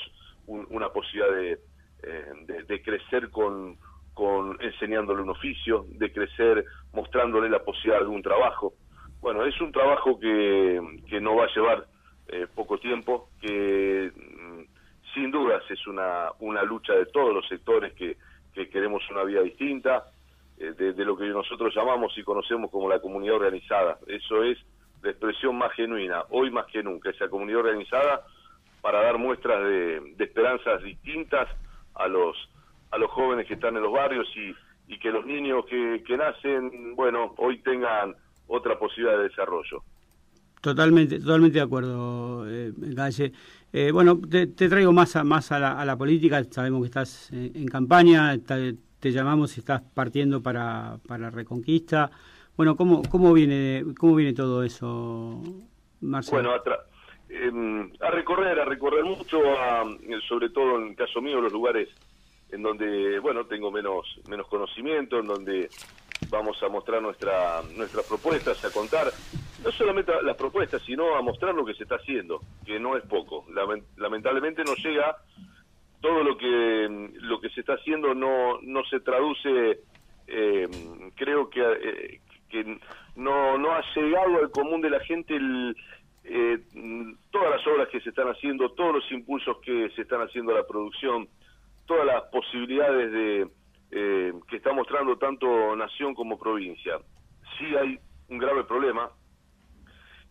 una 0.48 0.90
posibilidad 0.90 1.32
de, 1.34 2.82
crecer 2.84 3.30
con, 3.30 3.78
con 4.14 4.58
enseñándole 4.62 5.22
un 5.22 5.30
oficio, 5.30 5.86
de 5.90 6.12
crecer 6.12 6.66
mostrándole 6.94 7.50
la 7.50 7.60
posibilidad 7.60 8.02
de 8.02 8.08
un 8.08 8.22
trabajo. 8.22 8.74
Bueno, 9.22 9.46
es 9.46 9.60
un 9.62 9.72
trabajo 9.72 10.20
que, 10.20 10.80
que 11.08 11.22
no 11.22 11.36
va 11.36 11.46
a 11.46 11.54
llevar 11.56 11.86
eh, 12.28 12.48
poco 12.54 12.78
tiempo, 12.78 13.30
que 13.42 14.12
mm, 14.16 15.14
sin 15.14 15.32
dudas 15.32 15.64
es 15.70 15.86
una, 15.88 16.30
una 16.40 16.64
lucha 16.64 16.94
de 16.94 17.06
todos 17.08 17.34
los 17.34 17.48
sectores 17.48 17.94
que, 17.94 18.18
que 18.54 18.70
queremos 18.70 19.04
una 19.10 19.24
vida 19.24 19.42
distinta, 19.42 20.06
eh, 20.58 20.74
de, 20.74 21.06
lo 21.06 21.18
que 21.18 21.26
nosotros 21.26 21.74
llamamos 21.76 22.16
y 22.18 22.24
conocemos 22.24 22.70
como 22.70 22.88
la 22.88 23.00
comunidad 23.00 23.36
organizada. 23.36 23.98
Eso 24.08 24.44
es 24.44 24.58
la 25.02 25.10
expresión 25.10 25.58
más 25.58 25.72
genuina, 25.74 26.24
hoy 26.30 26.52
más 26.52 26.68
que 26.68 26.84
nunca, 26.84 27.10
esa 27.10 27.30
comunidad 27.30 27.62
organizada 27.62 28.22
para 28.82 29.02
dar 29.02 29.18
muestras 29.18 29.64
de, 29.64 30.14
esperanzas 30.20 30.84
distintas 30.84 31.50
a 31.96 32.08
los, 32.08 32.38
a 32.92 32.98
los 32.98 33.10
jóvenes 33.12 33.48
que 33.48 33.56
están 33.56 33.76
en 33.76 33.84
los 33.84 33.92
barrios 33.92 34.28
y, 34.36 34.54
y 34.94 35.00
que 35.00 35.12
los 35.12 35.26
niños 35.26 35.66
que, 35.66 36.04
que 36.06 36.18
nacen, 36.18 36.96
bueno, 36.96 37.34
hoy 37.38 37.60
tengan 37.60 38.16
otra 38.48 38.78
posibilidad 38.78 39.18
de 39.18 39.30
desarrollo. 39.30 39.84
Totalmente, 40.60 41.20
totalmente 41.20 41.58
de 41.58 41.64
acuerdo, 41.64 42.46
eh, 42.48 42.72
eh 43.74 43.92
bueno, 43.92 44.20
te, 44.30 44.46
traigo 44.46 44.92
más 44.94 45.16
a, 45.16 45.24
más 45.24 45.52
a 45.52 45.84
la, 45.84 45.98
política. 45.98 46.44
Sabemos 46.44 46.82
que 46.82 46.86
estás 46.86 47.32
en, 47.32 47.66
campaña, 47.68 48.38
te 48.38 49.12
llamamos 49.12 49.58
y 49.58 49.62
estás 49.62 49.82
partiendo 49.82 50.44
para, 50.44 51.00
para 51.08 51.32
Reconquista. 51.32 52.12
Bueno, 52.56 52.76
¿cómo, 52.76 53.02
cómo, 53.10 53.34
viene, 53.34 53.84
¿cómo 53.98 54.14
viene 54.14 54.34
todo 54.34 54.64
eso, 54.64 55.42
Marcelo? 56.02 56.50
Bueno, 56.50 56.54
a, 56.54 57.34
em, 57.34 57.92
a 58.00 58.12
recorrer, 58.12 58.60
a 58.60 58.66
recorrer 58.66 59.04
mucho, 59.04 59.40
sobre 60.28 60.50
todo 60.50 60.80
en 60.80 60.90
el 60.90 60.96
caso 60.96 61.22
mío, 61.22 61.42
los 61.42 61.52
lugares 61.52 61.90
en 62.52 62.62
donde, 62.62 63.20
bueno, 63.20 63.46
tengo 63.46 63.72
menos, 63.72 64.06
menos 64.28 64.48
conocimiento, 64.48 65.20
en 65.20 65.28
donde 65.28 65.70
vamos 66.30 66.62
a 66.64 66.70
mostrar 66.70 67.02
nuestra, 67.02 67.62
nuestras 67.76 68.06
propuestas, 68.06 68.64
a 68.64 68.72
contar 68.72 69.12
no 69.64 69.72
solamente 69.72 70.12
las 70.24 70.36
propuestas, 70.36 70.82
sino 70.84 71.16
a 71.16 71.22
mostrar 71.22 71.54
lo 71.54 71.66
que 71.66 71.74
se 71.74 71.84
está 71.84 71.96
haciendo, 71.96 72.42
que 72.66 72.80
no 72.80 72.98
es 72.98 73.04
poco. 73.04 73.46
Lamentablemente 73.98 74.64
no 74.64 74.76
llega 74.76 75.18
todo 76.02 76.24
lo 76.24 76.38
que 76.38 77.10
lo 77.22 77.40
que 77.40 77.50
se 77.52 77.62
está 77.62 77.74
haciendo 77.74 78.16
no 78.16 78.60
no 78.62 78.84
se 78.86 79.00
traduce 79.02 79.82
eh, 80.28 80.68
creo 81.16 81.50
que 81.50 81.62
eh, 81.62 82.22
que 82.50 82.80
no 83.16 83.58
no 83.60 83.72
ha 83.72 83.84
llegado 83.96 84.40
al 84.40 84.50
común 84.50 84.82
de 84.82 84.90
la 84.90 85.00
gente 85.02 85.36
el, 85.36 85.78
eh, 86.24 86.60
todas 87.30 87.52
las 87.52 87.68
obras 87.68 87.88
que 87.90 88.02
se 88.02 88.10
están 88.10 88.30
haciendo 88.30 88.72
todos 88.72 88.96
los 88.96 89.12
impulsos 89.12 89.58
que 89.64 89.92
se 89.96 90.02
están 90.02 90.22
haciendo 90.22 90.54
a 90.54 90.56
la 90.56 90.68
producción 90.68 91.30
todas 91.86 92.06
las 92.06 92.24
posibilidades 92.32 93.12
de 93.12 93.48
que 93.92 94.56
está 94.56 94.72
mostrando 94.72 95.18
tanto 95.18 95.76
nación 95.76 96.14
como 96.14 96.40
provincia 96.40 96.98
sí 97.58 97.76
hay 97.76 98.00
un 98.30 98.38
grave 98.38 98.64
problema 98.64 99.12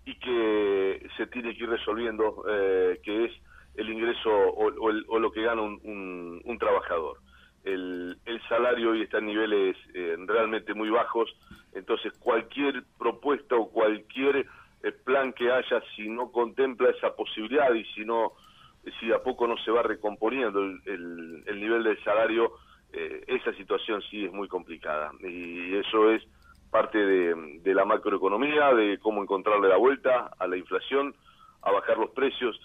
y 0.04 0.14
que 0.18 1.08
se 1.16 1.26
tiene 1.26 1.54
que 1.54 1.64
ir 1.64 1.70
resolviendo, 1.70 2.44
eh, 2.48 3.00
que 3.02 3.26
es 3.26 3.32
el 3.76 3.90
ingreso 3.90 4.30
o, 4.30 4.70
lo 5.18 5.30
que 5.30 5.42
gana 5.42 5.62
un, 5.62 6.40
un, 6.44 6.58
trabajador. 6.58 7.18
El, 7.62 8.18
el, 8.24 8.42
salario 8.48 8.90
hoy 8.90 9.02
está 9.02 9.18
en 9.18 9.26
niveles 9.26 9.76
eh, 9.94 10.16
realmente 10.26 10.74
muy 10.74 10.88
bajos, 10.88 11.30
entonces 11.74 12.12
cualquier 12.18 12.82
propuesta 12.98 13.54
o 13.56 13.70
cualquier 13.70 14.46
eh, 14.82 14.92
plan 15.04 15.32
que 15.34 15.52
haya, 15.52 15.82
si 15.94 16.08
no 16.08 16.32
contempla 16.32 16.90
esa 16.90 17.14
posibilidad 17.14 17.72
y 17.74 17.84
si 17.94 18.04
no, 18.04 18.32
si 18.98 19.12
a 19.12 19.22
poco 19.22 19.46
no 19.46 19.56
se 19.58 19.70
va 19.70 19.82
recomponiendo 19.82 20.60
el, 20.60 21.44
el 21.46 21.60
nivel 21.60 21.82
del 21.84 22.02
salario, 22.02 22.52
esa 22.92 23.52
situación 23.54 24.02
sí 24.10 24.24
es 24.24 24.32
muy 24.32 24.48
complicada 24.48 25.12
y 25.20 25.76
eso 25.76 26.10
es 26.10 26.24
parte 26.70 26.98
de, 26.98 27.74
la 27.74 27.84
macroeconomía, 27.84 28.72
de 28.72 28.98
cómo 28.98 29.22
encontrarle 29.22 29.68
la 29.68 29.76
vuelta 29.76 30.30
a 30.38 30.46
la 30.46 30.56
inflación, 30.56 31.14
a 31.62 31.72
bajar 31.72 31.98
los 31.98 32.10
precios. 32.10 32.58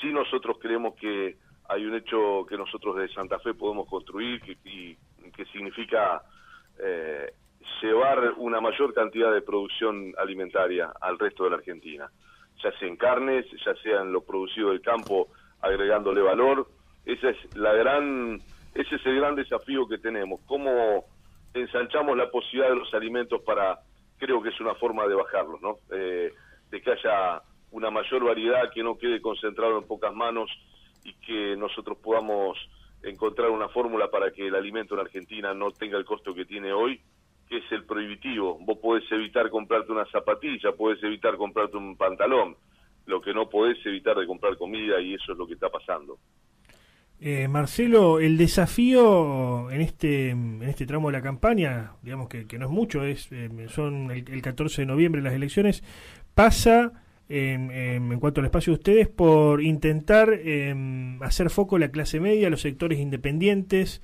Si 0.00 0.12
nosotros 0.12 0.58
creemos 0.60 0.94
que 0.96 1.36
hay 1.68 1.86
un 1.86 1.94
hecho 1.94 2.44
que 2.48 2.58
nosotros 2.58 2.96
de 2.96 3.08
Santa 3.08 3.38
Fe 3.38 3.54
podemos 3.54 3.88
construir 3.88 4.40
que, 4.40 4.56
y 4.64 4.96
que 5.30 5.44
significa 5.46 6.22
eh, 6.78 7.32
llevar 7.80 8.34
una 8.36 8.60
mayor 8.60 8.92
cantidad 8.92 9.32
de 9.32 9.42
producción 9.42 10.12
alimentaria 10.18 10.92
al 11.00 11.18
resto 11.18 11.44
de 11.44 11.50
la 11.50 11.56
Argentina, 11.56 12.10
ya 12.62 12.76
sea 12.78 12.88
en 12.88 12.96
carnes, 12.96 13.46
ya 13.64 13.74
sea 13.76 14.02
en 14.02 14.12
lo 14.12 14.22
producido 14.22 14.70
del 14.70 14.82
campo, 14.82 15.28
agregándole 15.62 16.20
valor. 16.20 16.68
Esa 17.06 17.30
es 17.30 17.56
la 17.56 17.72
gran, 17.72 18.40
ese 18.74 18.96
es 18.96 19.06
el 19.06 19.16
gran 19.16 19.34
desafío 19.34 19.88
que 19.88 19.98
tenemos. 19.98 20.40
Cómo 20.46 21.04
ensanchamos 21.54 22.16
la 22.16 22.30
posibilidad 22.30 22.70
de 22.70 22.76
los 22.76 22.92
alimentos 22.94 23.40
para, 23.42 23.80
creo 24.18 24.42
que 24.42 24.50
es 24.50 24.60
una 24.60 24.74
forma 24.74 25.06
de 25.06 25.14
bajarlos, 25.14 25.60
¿no? 25.60 25.76
Eh, 25.90 26.32
de 26.70 26.80
que 26.80 26.90
haya 26.90 27.42
una 27.70 27.90
mayor 27.90 28.24
variedad, 28.24 28.70
que 28.72 28.82
no 28.82 28.98
quede 28.98 29.20
concentrado 29.20 29.78
en 29.78 29.86
pocas 29.86 30.14
manos 30.14 30.50
y 31.04 31.14
que 31.14 31.56
nosotros 31.56 31.98
podamos 31.98 32.58
encontrar 33.02 33.50
una 33.50 33.68
fórmula 33.68 34.08
para 34.08 34.30
que 34.30 34.46
el 34.46 34.54
alimento 34.54 34.94
en 34.94 35.00
Argentina 35.00 35.52
no 35.54 35.70
tenga 35.72 35.98
el 35.98 36.04
costo 36.04 36.34
que 36.34 36.44
tiene 36.44 36.72
hoy, 36.72 37.00
que 37.48 37.58
es 37.58 37.72
el 37.72 37.84
prohibitivo. 37.84 38.58
Vos 38.60 38.78
podés 38.78 39.10
evitar 39.10 39.50
comprarte 39.50 39.92
una 39.92 40.06
zapatilla, 40.06 40.72
podés 40.72 41.02
evitar 41.02 41.36
comprarte 41.36 41.76
un 41.76 41.96
pantalón, 41.96 42.56
lo 43.12 43.20
que 43.20 43.34
no 43.34 43.48
podés 43.48 43.76
evitar 43.84 44.16
de 44.16 44.26
comprar 44.26 44.56
comida 44.56 44.98
y 45.00 45.14
eso 45.14 45.32
es 45.32 45.38
lo 45.38 45.46
que 45.46 45.52
está 45.52 45.68
pasando. 45.68 46.18
Eh, 47.20 47.46
Marcelo, 47.46 48.18
el 48.18 48.38
desafío 48.38 49.70
en 49.70 49.82
este 49.82 50.30
en 50.30 50.62
este 50.62 50.86
tramo 50.86 51.08
de 51.08 51.12
la 51.12 51.22
campaña, 51.22 51.92
digamos 52.02 52.28
que, 52.28 52.46
no 52.58 52.64
es 52.64 52.72
mucho, 52.72 53.04
es 53.04 53.30
eh, 53.30 53.66
son 53.68 54.10
el, 54.10 54.42
14 54.42 54.82
de 54.82 54.86
noviembre 54.86 55.20
las 55.20 55.34
elecciones, 55.34 55.84
pasa 56.34 56.92
en 57.28 58.20
cuanto 58.20 58.40
al 58.40 58.46
espacio 58.46 58.72
de 58.72 58.78
ustedes 58.78 59.08
por 59.08 59.62
intentar 59.62 60.34
em, 60.34 61.22
hacer 61.22 61.48
foco 61.48 61.78
la 61.78 61.90
clase 61.90 62.20
media, 62.20 62.50
los 62.50 62.60
sectores 62.60 62.98
independientes, 62.98 64.02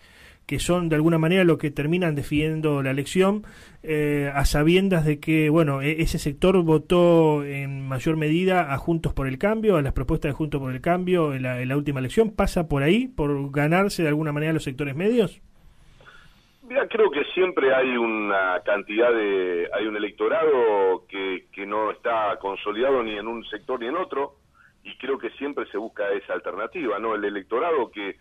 que 0.49 0.59
son 0.59 0.89
de 0.89 0.97
alguna 0.97 1.19
manera 1.19 1.45
lo 1.45 1.59
que 1.59 1.71
terminan 1.71 2.15
definiendo 2.15 2.83
la 2.83 2.91
elección, 2.91 3.43
eh, 3.83 4.33
a 4.35 4.47
sabiendas 4.47 5.05
de 5.05 5.21
que, 5.21 5.51
bueno, 5.51 5.83
e-, 5.83 6.01
ese 6.01 6.19
sector 6.19 6.61
votó 6.63 7.45
en 7.45 7.87
mayor 7.87 8.17
medida 8.17 8.73
a 8.73 8.79
Juntos 8.79 9.13
por 9.13 9.29
el 9.29 9.37
Cambio, 9.37 9.77
a 9.77 9.83
las 9.83 9.93
propuestas 9.93 10.31
de 10.31 10.33
Juntos 10.33 10.59
por 10.59 10.73
el 10.73 10.81
Cambio 10.81 11.35
en 11.35 11.43
la, 11.43 11.77
última 11.77 12.01
elección, 12.01 12.35
¿pasa 12.35 12.67
por 12.67 12.83
ahí, 12.83 13.09
por 13.09 13.53
ganarse 13.53 14.03
de 14.03 14.09
alguna 14.09 14.33
manera 14.33 14.55
los 14.55 14.65
sectores 14.65 14.97
medios? 14.97 15.39
Mira, 16.67 16.89
creo 16.89 17.11
que 17.11 17.25
siempre 17.35 17.75
hay 17.75 17.99
una 17.99 18.59
cantidad 18.65 19.13
de, 19.13 19.69
hay 19.75 19.87
un 19.87 19.99
electorado 19.99 21.05
que, 21.11 21.45
que 21.53 21.67
no 21.67 21.91
está 21.91 22.39
consolidado 22.41 23.03
ni 23.03 23.19
en 23.19 23.27
un 23.27 23.45
sector 23.45 23.79
ni 23.81 23.89
en 23.89 23.97
otro, 23.97 24.37
y 24.83 24.97
creo 24.97 25.19
que 25.19 25.29
siempre 25.33 25.67
se 25.67 25.77
busca 25.77 26.11
esa 26.13 26.33
alternativa, 26.33 26.99
¿no? 26.99 27.15
El 27.15 27.25
electorado 27.27 27.91
que 27.91 28.17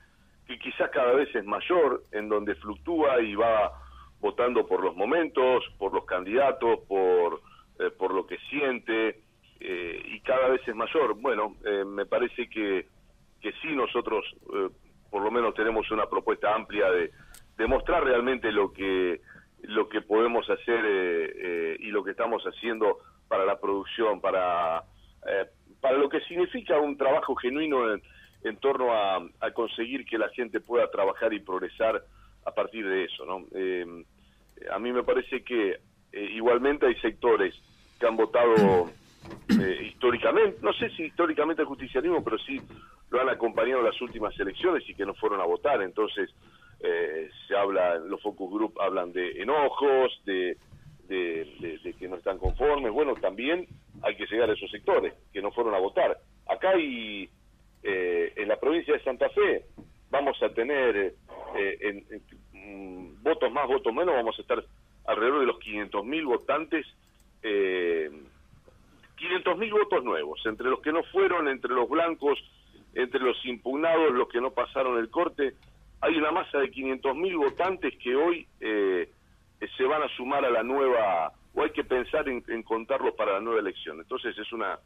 que 0.48 0.58
quizás 0.58 0.90
cada 0.92 1.14
vez 1.14 1.34
es 1.36 1.46
mayor, 1.46 2.04
en 2.12 2.30
donde 2.30 2.56
fluctúa 2.56 3.22
y 3.22 3.36
va 3.36 3.74
votando 4.20 4.66
por 4.66 4.84
los 4.84 4.96
momentos, 4.96 5.64
por 5.78 5.94
los 5.94 6.06
candidatos, 6.06 6.80
por, 6.88 7.42
eh, 7.80 7.92
por 7.92 8.14
lo 8.14 8.26
que 8.26 8.38
siente, 8.50 9.20
eh, 9.60 10.02
y 10.06 10.20
cada 10.22 10.48
vez 10.48 10.62
es 10.68 10.76
mayor. 10.76 11.16
Bueno, 11.16 11.56
eh, 11.66 11.84
me 11.86 12.06
parece 12.06 12.50
que, 12.50 12.88
que 13.42 13.52
sí 13.62 13.76
nosotros 13.76 14.26
por 15.10 15.22
lo 15.22 15.32
menos 15.32 15.54
tenemos 15.54 15.90
una 15.92 16.06
propuesta 16.08 16.54
amplia 16.54 16.90
de, 16.92 17.12
de 17.58 17.68
mostrar 17.68 18.04
realmente 18.04 18.52
lo 18.52 18.74
que 18.74 19.22
lo 19.64 19.90
que 19.90 20.02
podemos 20.02 20.48
hacer 20.50 21.78
y 21.80 21.88
lo 21.88 22.04
que 22.04 22.12
estamos 22.12 22.44
haciendo 22.44 23.00
para 23.28 23.44
la 23.44 23.60
producción, 23.60 24.22
para, 24.22 24.84
para 25.82 25.98
lo 25.98 26.10
que 26.10 26.22
significa 26.22 26.78
un 26.78 26.96
trabajo 26.96 27.36
genuino 27.36 27.92
en, 27.92 28.02
en 28.48 28.58
torno 28.58 28.94
a, 28.94 29.22
conseguir 29.54 30.06
que 30.06 30.18
la 30.18 30.30
gente 30.30 30.60
pueda 30.60 30.90
trabajar 30.90 31.34
y 31.34 31.40
progresar 31.40 32.04
a 32.46 32.52
partir 32.52 32.88
de 32.88 33.06
eso. 33.06 33.26
¿no? 33.26 33.46
Eh, 33.54 33.86
a 34.72 34.80
mí 34.80 34.92
me 34.92 35.04
parece 35.04 35.44
que 35.44 35.78
eh, 36.12 36.30
igualmente 36.34 36.86
hay 36.86 36.96
sectores 36.96 37.56
que 38.00 38.08
han 38.08 38.16
votado 38.16 38.90
eh, 39.50 39.88
históricamente, 39.88 40.60
no 40.62 40.74
sé 40.74 40.90
si 40.92 41.04
históricamente 41.04 41.62
el 41.62 41.68
justicialismo, 41.68 42.24
pero 42.24 42.38
sí 42.38 42.62
lo 43.10 43.22
han 43.22 43.30
acompañado 43.30 43.82
las 43.82 44.00
últimas 44.02 44.38
elecciones 44.40 44.88
y 44.90 44.94
que 44.94 45.06
no 45.06 45.14
fueron 45.16 45.42
a 45.42 45.46
votar. 45.46 45.82
Entonces, 45.82 46.30
eh, 46.80 47.30
se 47.48 47.56
habla, 47.56 47.96
los 47.98 48.22
focus 48.22 48.52
group 48.52 48.80
hablan 48.80 49.12
de 49.12 49.42
enojos, 49.42 50.22
de, 50.26 50.58
de, 51.08 51.96
que 51.98 52.08
no 52.08 52.18
están 52.18 52.38
conformes. 52.38 52.92
Bueno, 52.92 53.16
también 53.16 53.68
hay 54.04 54.16
que 54.16 54.26
llegar 54.26 54.50
a 54.50 54.54
esos 54.54 54.70
sectores 54.70 55.14
que 55.32 55.42
no 55.42 55.52
fueron 55.52 55.74
a 55.74 55.80
votar. 55.80 56.18
Acá 56.48 56.72
hay, 56.72 57.30
eh, 57.90 58.34
en 58.36 58.50
la 58.50 58.60
provincia 58.60 58.94
de 58.94 59.04
Santa 59.04 59.30
Fe, 59.30 59.64
vamos 60.10 60.42
a 60.44 60.50
tener 60.50 61.16
eh, 61.56 61.78
en, 61.80 62.22
mm, 62.52 63.24
votos 63.24 63.50
más, 63.52 63.66
votos 63.66 63.94
menos, 63.94 64.14
vamos 64.14 64.38
a 64.38 64.42
estar 64.42 64.62
alrededor 65.06 65.40
de 65.40 65.46
los 65.46 65.60
500.000 65.60 66.26
votantes. 66.26 66.86
Eh, 67.44 68.12
500.000 69.18 69.72
votos 69.72 70.04
nuevos, 70.04 70.46
entre 70.46 70.70
los 70.70 70.82
que 70.82 70.92
no 70.92 71.02
fueron, 71.04 71.48
entre 71.48 71.74
los 71.74 71.88
blancos, 71.90 72.38
entre 72.94 73.22
los 73.22 73.38
impugnados, 73.46 74.12
los 74.12 74.28
que 74.28 74.42
no 74.42 74.52
pasaron 74.52 75.00
el 75.00 75.10
corte, 75.10 75.54
hay 76.02 76.18
una 76.18 76.32
masa 76.32 76.60
de 76.60 76.70
500.000 76.70 77.38
votantes 77.38 77.98
que 78.04 78.16
hoy 78.16 78.48
eh, 78.60 79.10
se 79.78 79.84
van 79.86 80.04
a 80.04 80.10
sumar 80.10 80.46
a 80.46 80.52
la 80.52 80.62
nueva, 80.62 81.32
o 81.56 81.64
hay 81.64 81.72
que 81.72 81.84
pensar 81.84 82.28
en, 82.28 82.42
contarlos 82.64 83.16
para 83.16 83.34
la 83.34 83.40
nueva 83.40 83.62
elección. 83.62 84.00
Entonces 84.00 84.38
es 84.38 84.52
una 84.52 84.78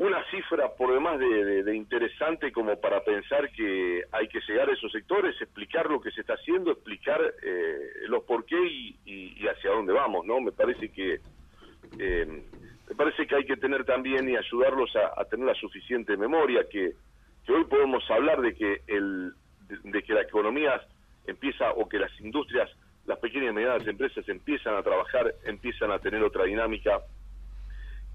una 0.00 0.24
cifra 0.30 0.70
por 0.70 0.94
demás 0.94 1.18
de, 1.18 1.76
interesante 1.76 2.50
como 2.52 2.74
para 2.80 3.04
pensar 3.04 3.52
que 3.52 4.02
hay 4.10 4.28
que 4.28 4.40
llegar 4.48 4.70
a 4.70 4.72
esos 4.72 4.90
sectores, 4.90 5.38
explicar 5.38 5.90
lo 5.90 6.00
que 6.00 6.10
se 6.10 6.22
está 6.22 6.32
haciendo, 6.34 6.72
explicar 6.72 7.20
eh, 7.42 7.76
los 8.08 8.24
por 8.24 8.46
qué 8.46 8.56
y, 9.04 9.46
hacia 9.46 9.70
dónde 9.70 9.92
vamos, 9.92 10.24
¿no? 10.24 10.40
Me 10.40 10.52
parece 10.52 10.90
que 10.90 11.20
eh, 11.98 12.26
me 12.88 12.94
parece 12.94 13.26
que 13.26 13.34
hay 13.36 13.44
que 13.44 13.58
tener 13.58 13.84
también 13.84 14.26
y 14.26 14.36
ayudarlos 14.36 14.90
a, 14.96 15.22
tener 15.26 15.44
la 15.44 15.54
suficiente 15.54 16.16
memoria 16.16 16.66
que, 16.70 16.94
hoy 17.48 17.64
podemos 17.64 18.02
hablar 18.10 18.40
de 18.40 18.54
que 18.54 18.80
el 18.86 19.34
de, 19.68 20.02
que 20.02 20.14
la 20.14 20.22
economía 20.22 20.80
empieza 21.26 21.72
o 21.72 21.86
que 21.86 21.98
las 21.98 22.18
industrias, 22.20 22.70
las 23.04 23.18
pequeñas 23.18 23.50
y 23.50 23.54
medianas 23.54 23.86
empresas 23.86 24.26
empiezan 24.30 24.76
a 24.76 24.82
trabajar, 24.82 25.34
empiezan 25.44 25.90
a 25.90 25.98
tener 25.98 26.22
otra 26.22 26.44
dinámica, 26.44 27.00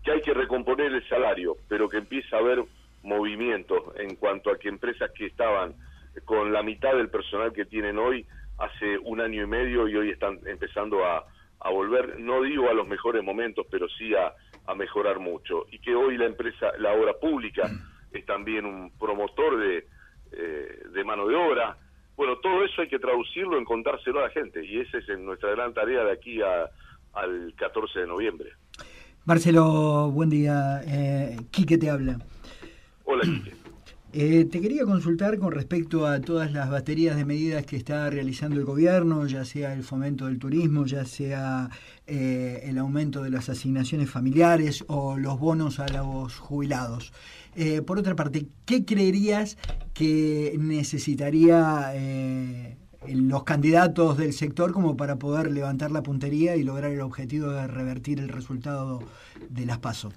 que 0.06 0.12
hay 0.12 0.22
que 0.22 0.34
recomponer 0.36 0.94
el 0.94 1.08
salario, 1.10 1.58
pero 1.68 1.90
que 1.90 1.98
empieza 1.98 2.38
a 2.38 2.40
haber 2.40 2.64
movimiento 3.02 3.94
en 3.98 4.16
cuanto 4.16 4.52
a 4.52 4.58
que 4.58 4.70
empresas 4.70 5.12
que 5.12 5.26
estaban 5.26 5.74
con 6.26 6.54
la 6.54 6.62
mitad 6.62 6.96
del 6.96 7.10
personal 7.10 7.52
que 7.52 7.66
tienen 7.66 7.98
hoy 7.98 8.26
hace 8.60 9.00
un 9.00 9.20
año 9.20 9.44
y 9.44 9.48
medio 9.48 9.88
y 9.88 9.98
hoy 9.98 10.12
están 10.12 10.40
empezando 10.46 11.04
a, 11.04 11.26
a 11.60 11.70
volver, 11.72 12.20
no 12.20 12.44
digo 12.44 12.70
a 12.70 12.74
los 12.74 12.88
mejores 12.88 13.24
momentos, 13.24 13.66
pero 13.70 13.90
sí 13.90 14.14
a, 14.16 14.32
a 14.68 14.76
mejorar 14.76 15.20
mucho. 15.20 15.66
Y 15.72 15.80
que 15.80 15.96
hoy 15.96 16.18
la 16.18 16.26
empresa, 16.26 16.72
la 16.78 16.94
obra 16.94 17.14
pública, 17.14 17.70
es 18.12 18.26
también 18.26 18.66
un 18.66 18.92
promotor 18.98 19.58
de, 19.58 19.88
eh, 20.32 20.84
de 20.94 21.04
mano 21.04 21.28
de 21.28 21.36
obra. 21.36 21.78
Bueno, 22.16 22.38
todo 22.38 22.64
eso 22.64 22.82
hay 22.82 22.88
que 22.88 23.00
traducirlo 23.00 23.58
en 23.58 23.66
contárselo 23.66 24.20
a 24.20 24.28
la 24.28 24.30
gente 24.30 24.64
y 24.64 24.80
esa 24.80 25.00
es 25.00 25.08
nuestra 25.20 25.50
gran 25.50 25.74
tarea 25.74 26.04
de 26.04 26.12
aquí 26.12 26.40
al 26.42 27.54
14 27.58 28.02
de 28.02 28.08
noviembre. 28.08 28.52
Marcelo, 29.26 30.12
buen 30.12 30.30
día. 30.30 30.84
Eh, 30.86 31.38
Quique 31.50 31.80
te 31.80 31.90
habla. 31.90 32.20
Hola, 33.06 33.24
Quique. 33.24 33.54
Eh, 34.18 34.46
te 34.46 34.62
quería 34.62 34.86
consultar 34.86 35.38
con 35.40 35.52
respecto 35.52 36.08
a 36.08 36.22
todas 36.22 36.54
las 36.54 36.70
baterías 36.70 37.18
de 37.18 37.26
medidas 37.26 37.66
que 37.66 37.76
está 37.76 38.10
realizando 38.10 38.58
el 38.58 38.66
gobierno, 38.66 39.26
ya 39.26 39.44
sea 39.44 39.74
el 39.74 39.84
fomento 39.84 40.28
del 40.28 40.40
turismo, 40.40 40.86
ya 40.86 41.04
sea 41.04 41.70
eh, 42.08 42.62
el 42.64 42.78
aumento 42.78 43.24
de 43.24 43.32
las 43.32 43.50
asignaciones 43.50 44.10
familiares 44.10 44.86
o 44.88 45.18
los 45.18 45.38
bonos 45.38 45.80
a 45.80 45.88
los 45.90 46.38
jubilados. 46.38 47.12
Eh, 47.58 47.82
por 47.82 48.00
otra 48.00 48.16
parte, 48.16 48.46
¿qué 48.66 48.86
creerías 48.86 49.58
que 49.94 50.56
necesitaría 50.60 51.92
los 53.14 53.44
candidatos 53.44 54.18
del 54.18 54.34
sector 54.34 54.72
como 54.72 54.98
para 54.98 55.18
poder 55.18 55.52
levantar 55.52 55.92
la 55.92 56.04
puntería 56.04 56.56
y 56.56 56.64
lograr 56.64 56.92
el 56.92 57.02
objetivo 57.02 57.52
de 57.52 57.68
revertir 57.68 58.20
el 58.20 58.30
resultado 58.30 59.00
de 59.50 59.66
las 59.66 59.80
PASO? 59.80 60.12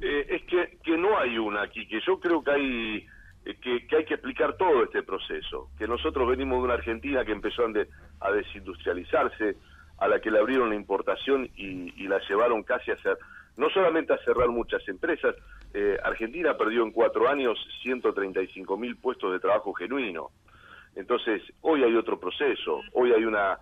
Eh, 0.00 0.26
es 0.28 0.42
que, 0.42 0.78
que 0.82 0.96
no 0.96 1.18
hay 1.18 1.38
una 1.38 1.62
aquí, 1.62 1.86
que 1.86 2.00
yo 2.06 2.18
creo 2.18 2.42
que 2.42 2.50
hay 2.50 3.06
eh, 3.48 3.56
que, 3.62 3.96
hay 3.96 4.04
que 4.04 4.14
explicar 4.14 4.58
todo 4.58 4.84
este 4.84 5.02
proceso, 5.02 5.70
que 5.78 5.88
nosotros 5.88 6.28
venimos 6.28 6.58
de 6.58 6.64
una 6.64 6.74
Argentina 6.74 7.24
que 7.24 7.32
empezó 7.32 7.62
a, 8.20 8.30
desindustrializarse, 8.30 9.56
a 9.96 10.06
la 10.06 10.20
que 10.20 10.30
le 10.30 10.38
abrieron 10.38 10.68
la 10.68 10.74
importación 10.74 11.48
y, 11.56 12.06
la 12.06 12.20
llevaron 12.28 12.62
casi 12.62 12.90
a 12.90 12.94
hacer, 12.94 13.16
no 13.56 13.70
solamente 13.70 14.12
a 14.12 14.18
cerrar 14.18 14.48
muchas 14.48 14.86
empresas, 14.86 15.34
eh, 15.72 15.96
Argentina 16.04 16.58
perdió 16.58 16.82
en 16.82 16.92
cuatro 16.92 17.26
años 17.26 17.58
135 17.82 18.76
mil 18.76 18.96
puestos 18.96 19.32
de 19.32 19.40
trabajo 19.40 19.72
genuino. 19.72 20.30
Entonces, 20.98 21.42
hoy 21.60 21.84
hay 21.84 21.94
otro 21.94 22.18
proceso, 22.18 22.80
hoy 22.92 23.12
hay 23.12 23.24
una, 23.24 23.56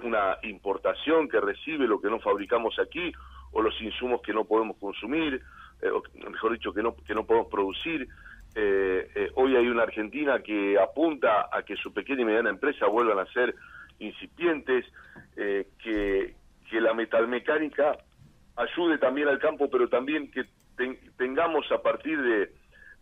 una 0.00 0.38
importación 0.42 1.28
que 1.28 1.40
recibe 1.40 1.86
lo 1.86 2.00
que 2.00 2.08
no 2.08 2.18
fabricamos 2.20 2.78
aquí, 2.78 3.12
o 3.52 3.62
los 3.62 3.80
insumos 3.80 4.22
que 4.22 4.32
no 4.32 4.44
podemos 4.44 4.76
consumir, 4.78 5.40
eh, 5.82 5.90
o 5.90 6.02
mejor 6.30 6.52
dicho, 6.52 6.72
que 6.72 6.82
no, 6.82 6.96
que 6.96 7.14
no 7.14 7.24
podemos 7.24 7.48
producir. 7.48 8.08
Eh, 8.54 9.10
eh, 9.14 9.30
hoy 9.34 9.56
hay 9.56 9.68
una 9.68 9.82
Argentina 9.82 10.40
que 10.40 10.78
apunta 10.78 11.48
a 11.52 11.62
que 11.62 11.76
su 11.76 11.92
pequeña 11.92 12.22
y 12.22 12.24
mediana 12.24 12.50
empresa 12.50 12.86
vuelvan 12.86 13.18
a 13.18 13.32
ser 13.32 13.54
incipientes, 13.98 14.86
que, 15.34 16.34
que 16.70 16.80
la 16.80 16.94
metalmecánica 16.94 17.96
ayude 18.56 18.98
también 18.98 19.28
al 19.28 19.38
campo, 19.38 19.68
pero 19.70 19.88
también 19.88 20.30
que 20.30 20.44
tengamos 21.16 21.70
a 21.70 21.80
partir 21.80 22.20
de, 22.20 22.52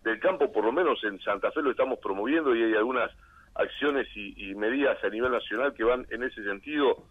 del 0.02 0.20
campo, 0.20 0.52
por 0.52 0.64
lo 0.64 0.72
menos 0.72 1.02
en 1.04 1.18
Santa 1.20 1.50
Fe 1.50 1.62
lo 1.62 1.70
estamos 1.70 1.98
promoviendo 1.98 2.54
y 2.54 2.62
hay 2.62 2.74
algunas 2.74 3.10
acciones 3.58 4.08
y, 4.14 4.50
y 4.50 4.54
medidas 4.54 5.02
a 5.02 5.08
nivel 5.08 5.32
nacional 5.32 5.74
que 5.74 5.84
van 5.84 6.06
en 6.10 6.22
ese 6.22 6.42
sentido, 6.44 7.04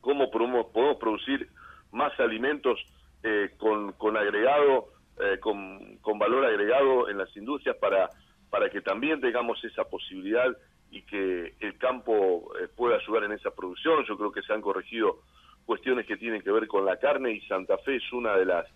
cómo 0.00 0.30
podemos 0.30 0.66
producir 0.98 1.48
más 1.92 2.18
alimentos 2.20 2.78
eh, 3.22 3.50
con, 3.58 3.92
con 3.92 4.16
agregado, 4.16 4.88
eh, 5.20 5.38
con, 5.40 5.96
con 5.98 6.18
valor 6.18 6.44
agregado 6.44 7.08
en 7.08 7.18
las 7.18 7.34
industrias 7.36 7.76
para, 7.76 8.08
para 8.48 8.70
que 8.70 8.80
también 8.80 9.20
tengamos 9.20 9.62
esa 9.64 9.84
posibilidad 9.84 10.56
y 10.90 11.02
que 11.02 11.54
el 11.60 11.78
campo 11.78 12.52
eh, 12.60 12.68
pueda 12.74 12.96
ayudar 12.96 13.24
en 13.24 13.32
esa 13.32 13.50
producción. 13.50 14.04
Yo 14.04 14.16
creo 14.16 14.32
que 14.32 14.42
se 14.42 14.52
han 14.52 14.60
corregido 14.60 15.20
cuestiones 15.66 16.06
que 16.06 16.16
tienen 16.16 16.42
que 16.42 16.50
ver 16.50 16.66
con 16.66 16.84
la 16.84 16.96
carne 16.98 17.32
y 17.32 17.40
Santa 17.42 17.78
Fe 17.78 17.96
es 17.96 18.12
una 18.12 18.36
de 18.36 18.44
las 18.44 18.66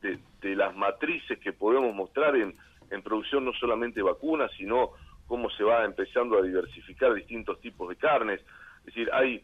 de, 0.00 0.18
de 0.40 0.56
las 0.56 0.74
matrices 0.74 1.38
que 1.38 1.52
podemos 1.52 1.94
mostrar 1.94 2.34
en, 2.34 2.56
en 2.90 3.02
producción 3.02 3.44
no 3.44 3.52
solamente 3.52 4.00
vacunas, 4.02 4.50
sino 4.56 4.92
cómo 5.30 5.48
se 5.50 5.62
va 5.62 5.84
empezando 5.84 6.36
a 6.36 6.42
diversificar 6.42 7.14
distintos 7.14 7.60
tipos 7.60 7.88
de 7.88 7.94
carnes. 7.94 8.40
Es 8.80 8.86
decir, 8.86 9.08
hay 9.12 9.40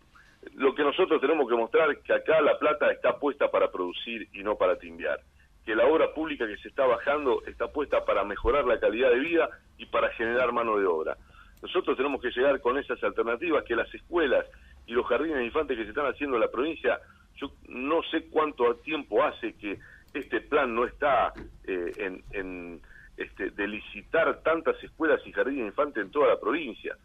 lo 0.55 0.75
que 0.75 0.83
nosotros 0.83 1.21
tenemos 1.21 1.49
que 1.49 1.55
mostrar 1.55 1.93
es 1.93 1.99
que 1.99 2.13
acá 2.13 2.41
la 2.41 2.59
plata 2.59 2.91
está 2.91 3.17
puesta 3.21 3.49
para 3.53 3.71
producir 3.71 4.29
y 4.33 4.43
no 4.43 4.57
para 4.57 4.77
timbiar, 4.79 5.21
que 5.65 5.77
la 5.77 5.87
obra 5.87 6.13
pública 6.13 6.45
que 6.47 6.57
se 6.57 6.69
está 6.69 6.87
bajando 6.87 7.41
está 7.47 7.69
puesta 7.69 8.05
para 8.05 8.25
mejorar 8.25 8.65
la 8.65 8.81
calidad 8.81 9.11
de 9.11 9.21
vida 9.21 9.49
y 9.79 9.87
para 9.87 10.11
generar 10.15 10.51
mano 10.53 10.77
de 10.77 10.87
obra. 10.87 11.17
Nosotros 11.63 11.97
tenemos 11.97 12.21
que 12.21 12.31
llegar 12.31 12.61
con 12.61 12.79
esas 12.79 13.03
alternativas 13.05 13.63
que 13.63 13.77
las 13.77 13.93
escuelas 13.95 14.45
y 14.87 14.93
los 14.93 15.07
jardines 15.07 15.39
de 15.39 15.45
infantes 15.45 15.77
que 15.77 15.85
se 15.85 15.91
están 15.91 16.07
haciendo 16.07 16.37
en 16.37 16.43
la 16.43 16.51
provincia, 16.51 16.99
yo 17.37 17.53
no 17.69 18.03
sé 18.11 18.29
cuánto 18.29 18.75
tiempo 18.77 19.23
hace 19.23 19.55
que 19.55 19.79
este 20.15 20.41
plan 20.41 20.75
no 20.75 20.85
está 20.85 21.33
eh, 21.65 21.93
en, 21.99 22.25
en 22.33 22.81
este, 23.17 23.51
de 23.51 23.69
licitar 23.69 24.43
tantas 24.43 24.83
escuelas 24.83 25.21
y 25.27 25.33
jardines 25.33 25.61
de 25.61 25.67
infantes 25.69 26.05
en 26.05 26.11
toda 26.11 26.29
la 26.29 26.41
provincia. 26.41 26.97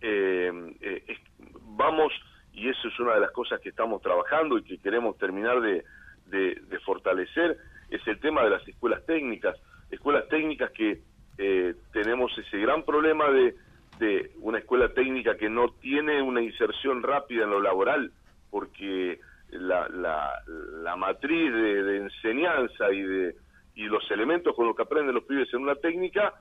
Eh, 0.00 0.50
eh, 0.80 1.18
vamos 1.62 2.12
y 2.52 2.68
eso 2.68 2.88
es 2.88 2.98
una 2.98 3.14
de 3.14 3.20
las 3.20 3.30
cosas 3.30 3.60
que 3.60 3.68
estamos 3.68 4.02
trabajando 4.02 4.58
y 4.58 4.62
que 4.62 4.78
queremos 4.78 5.16
terminar 5.18 5.60
de, 5.60 5.84
de, 6.26 6.78
fortalecer, 6.84 7.58
es 7.90 8.06
el 8.06 8.18
tema 8.20 8.42
de 8.42 8.50
las 8.50 8.66
escuelas 8.66 9.04
técnicas, 9.06 9.56
escuelas 9.90 10.28
técnicas 10.28 10.70
que 10.72 11.00
eh, 11.38 11.74
tenemos 11.92 12.36
ese 12.38 12.58
gran 12.58 12.84
problema 12.84 13.30
de, 13.30 13.54
de 13.98 14.32
una 14.40 14.58
escuela 14.58 14.88
técnica 14.92 15.36
que 15.36 15.48
no 15.48 15.72
tiene 15.80 16.22
una 16.22 16.42
inserción 16.42 17.02
rápida 17.02 17.44
en 17.44 17.50
lo 17.50 17.60
laboral, 17.60 18.12
porque 18.50 19.20
la, 19.50 19.88
la, 19.88 20.42
la 20.82 20.96
matriz 20.96 21.52
de, 21.52 21.96
enseñanza 21.98 22.92
y 22.92 23.02
de 23.02 23.36
y 23.80 23.84
los 23.84 24.08
elementos 24.10 24.54
con 24.54 24.66
los 24.66 24.76
que 24.76 24.82
aprenden 24.82 25.14
los 25.14 25.24
pibes 25.24 25.48
en 25.54 25.62
una 25.62 25.74
técnica, 25.74 26.34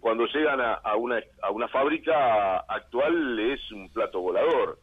cuando 0.00 0.26
llegan 0.26 0.60
a, 0.60 0.96
una, 0.96 1.20
a 1.40 1.50
una 1.52 1.68
fábrica 1.68 2.56
actual 2.66 3.38
es 3.38 3.70
un 3.70 3.88
plato 3.90 4.20
volador 4.20 4.76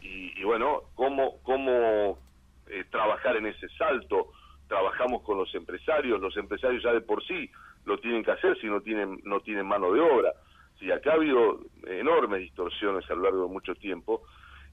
y, 0.00 0.42
bueno, 0.42 0.84
cómo, 0.94 1.42
cómo 1.42 2.18
eh, 2.66 2.84
trabajar 2.90 3.36
en 3.36 3.46
ese 3.46 3.68
salto. 3.76 4.28
Trabajamos 4.68 5.20
con 5.22 5.36
los 5.36 5.54
empresarios, 5.54 6.18
los 6.18 6.34
empresarios 6.38 6.82
ya 6.82 6.94
de 6.94 7.02
por 7.02 7.22
sí 7.26 7.50
lo 7.84 7.98
tienen 7.98 8.24
que 8.24 8.30
hacer 8.30 8.58
si 8.58 8.66
no 8.66 8.80
tienen, 8.80 9.20
no 9.24 9.40
tienen 9.40 9.66
mano 9.66 9.92
de 9.92 10.00
obra. 10.00 10.32
Si 10.78 10.90
acá 10.90 11.10
ha 11.10 11.14
habido 11.16 11.60
enormes 11.86 12.40
distorsiones 12.40 13.04
a 13.10 13.14
lo 13.14 13.24
largo 13.24 13.42
de 13.48 13.52
mucho 13.52 13.74
tiempo 13.74 14.22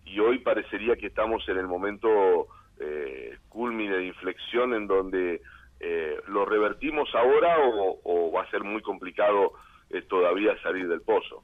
y 0.06 0.19
hoy 0.19 0.39
parecería 0.39 0.95
que 0.95 1.08
estamos 1.08 1.43
en 1.50 1.58
el 1.58 1.67
momento 1.67 2.47
eh, 2.80 3.38
culmine 3.50 3.97
de 3.97 4.06
inflexión 4.06 4.73
en 4.73 4.88
donde 4.88 5.41
eh, 5.79 6.17
lo 6.27 6.45
revertimos 6.45 7.09
ahora 7.15 7.57
o, 7.59 7.99
o 8.03 8.31
va 8.31 8.43
a 8.43 8.49
ser 8.51 8.63
muy 8.63 8.81
complicado 8.81 9.53
eh, 9.89 10.01
todavía 10.03 10.51
salir 10.61 10.87
del 10.87 11.01
pozo. 11.01 11.43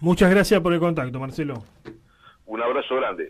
Muchas 0.00 0.30
gracias 0.30 0.60
por 0.60 0.72
el 0.72 0.80
contacto, 0.80 1.18
Marcelo. 1.18 1.64
Un 2.46 2.62
abrazo 2.62 2.96
grande. 2.96 3.24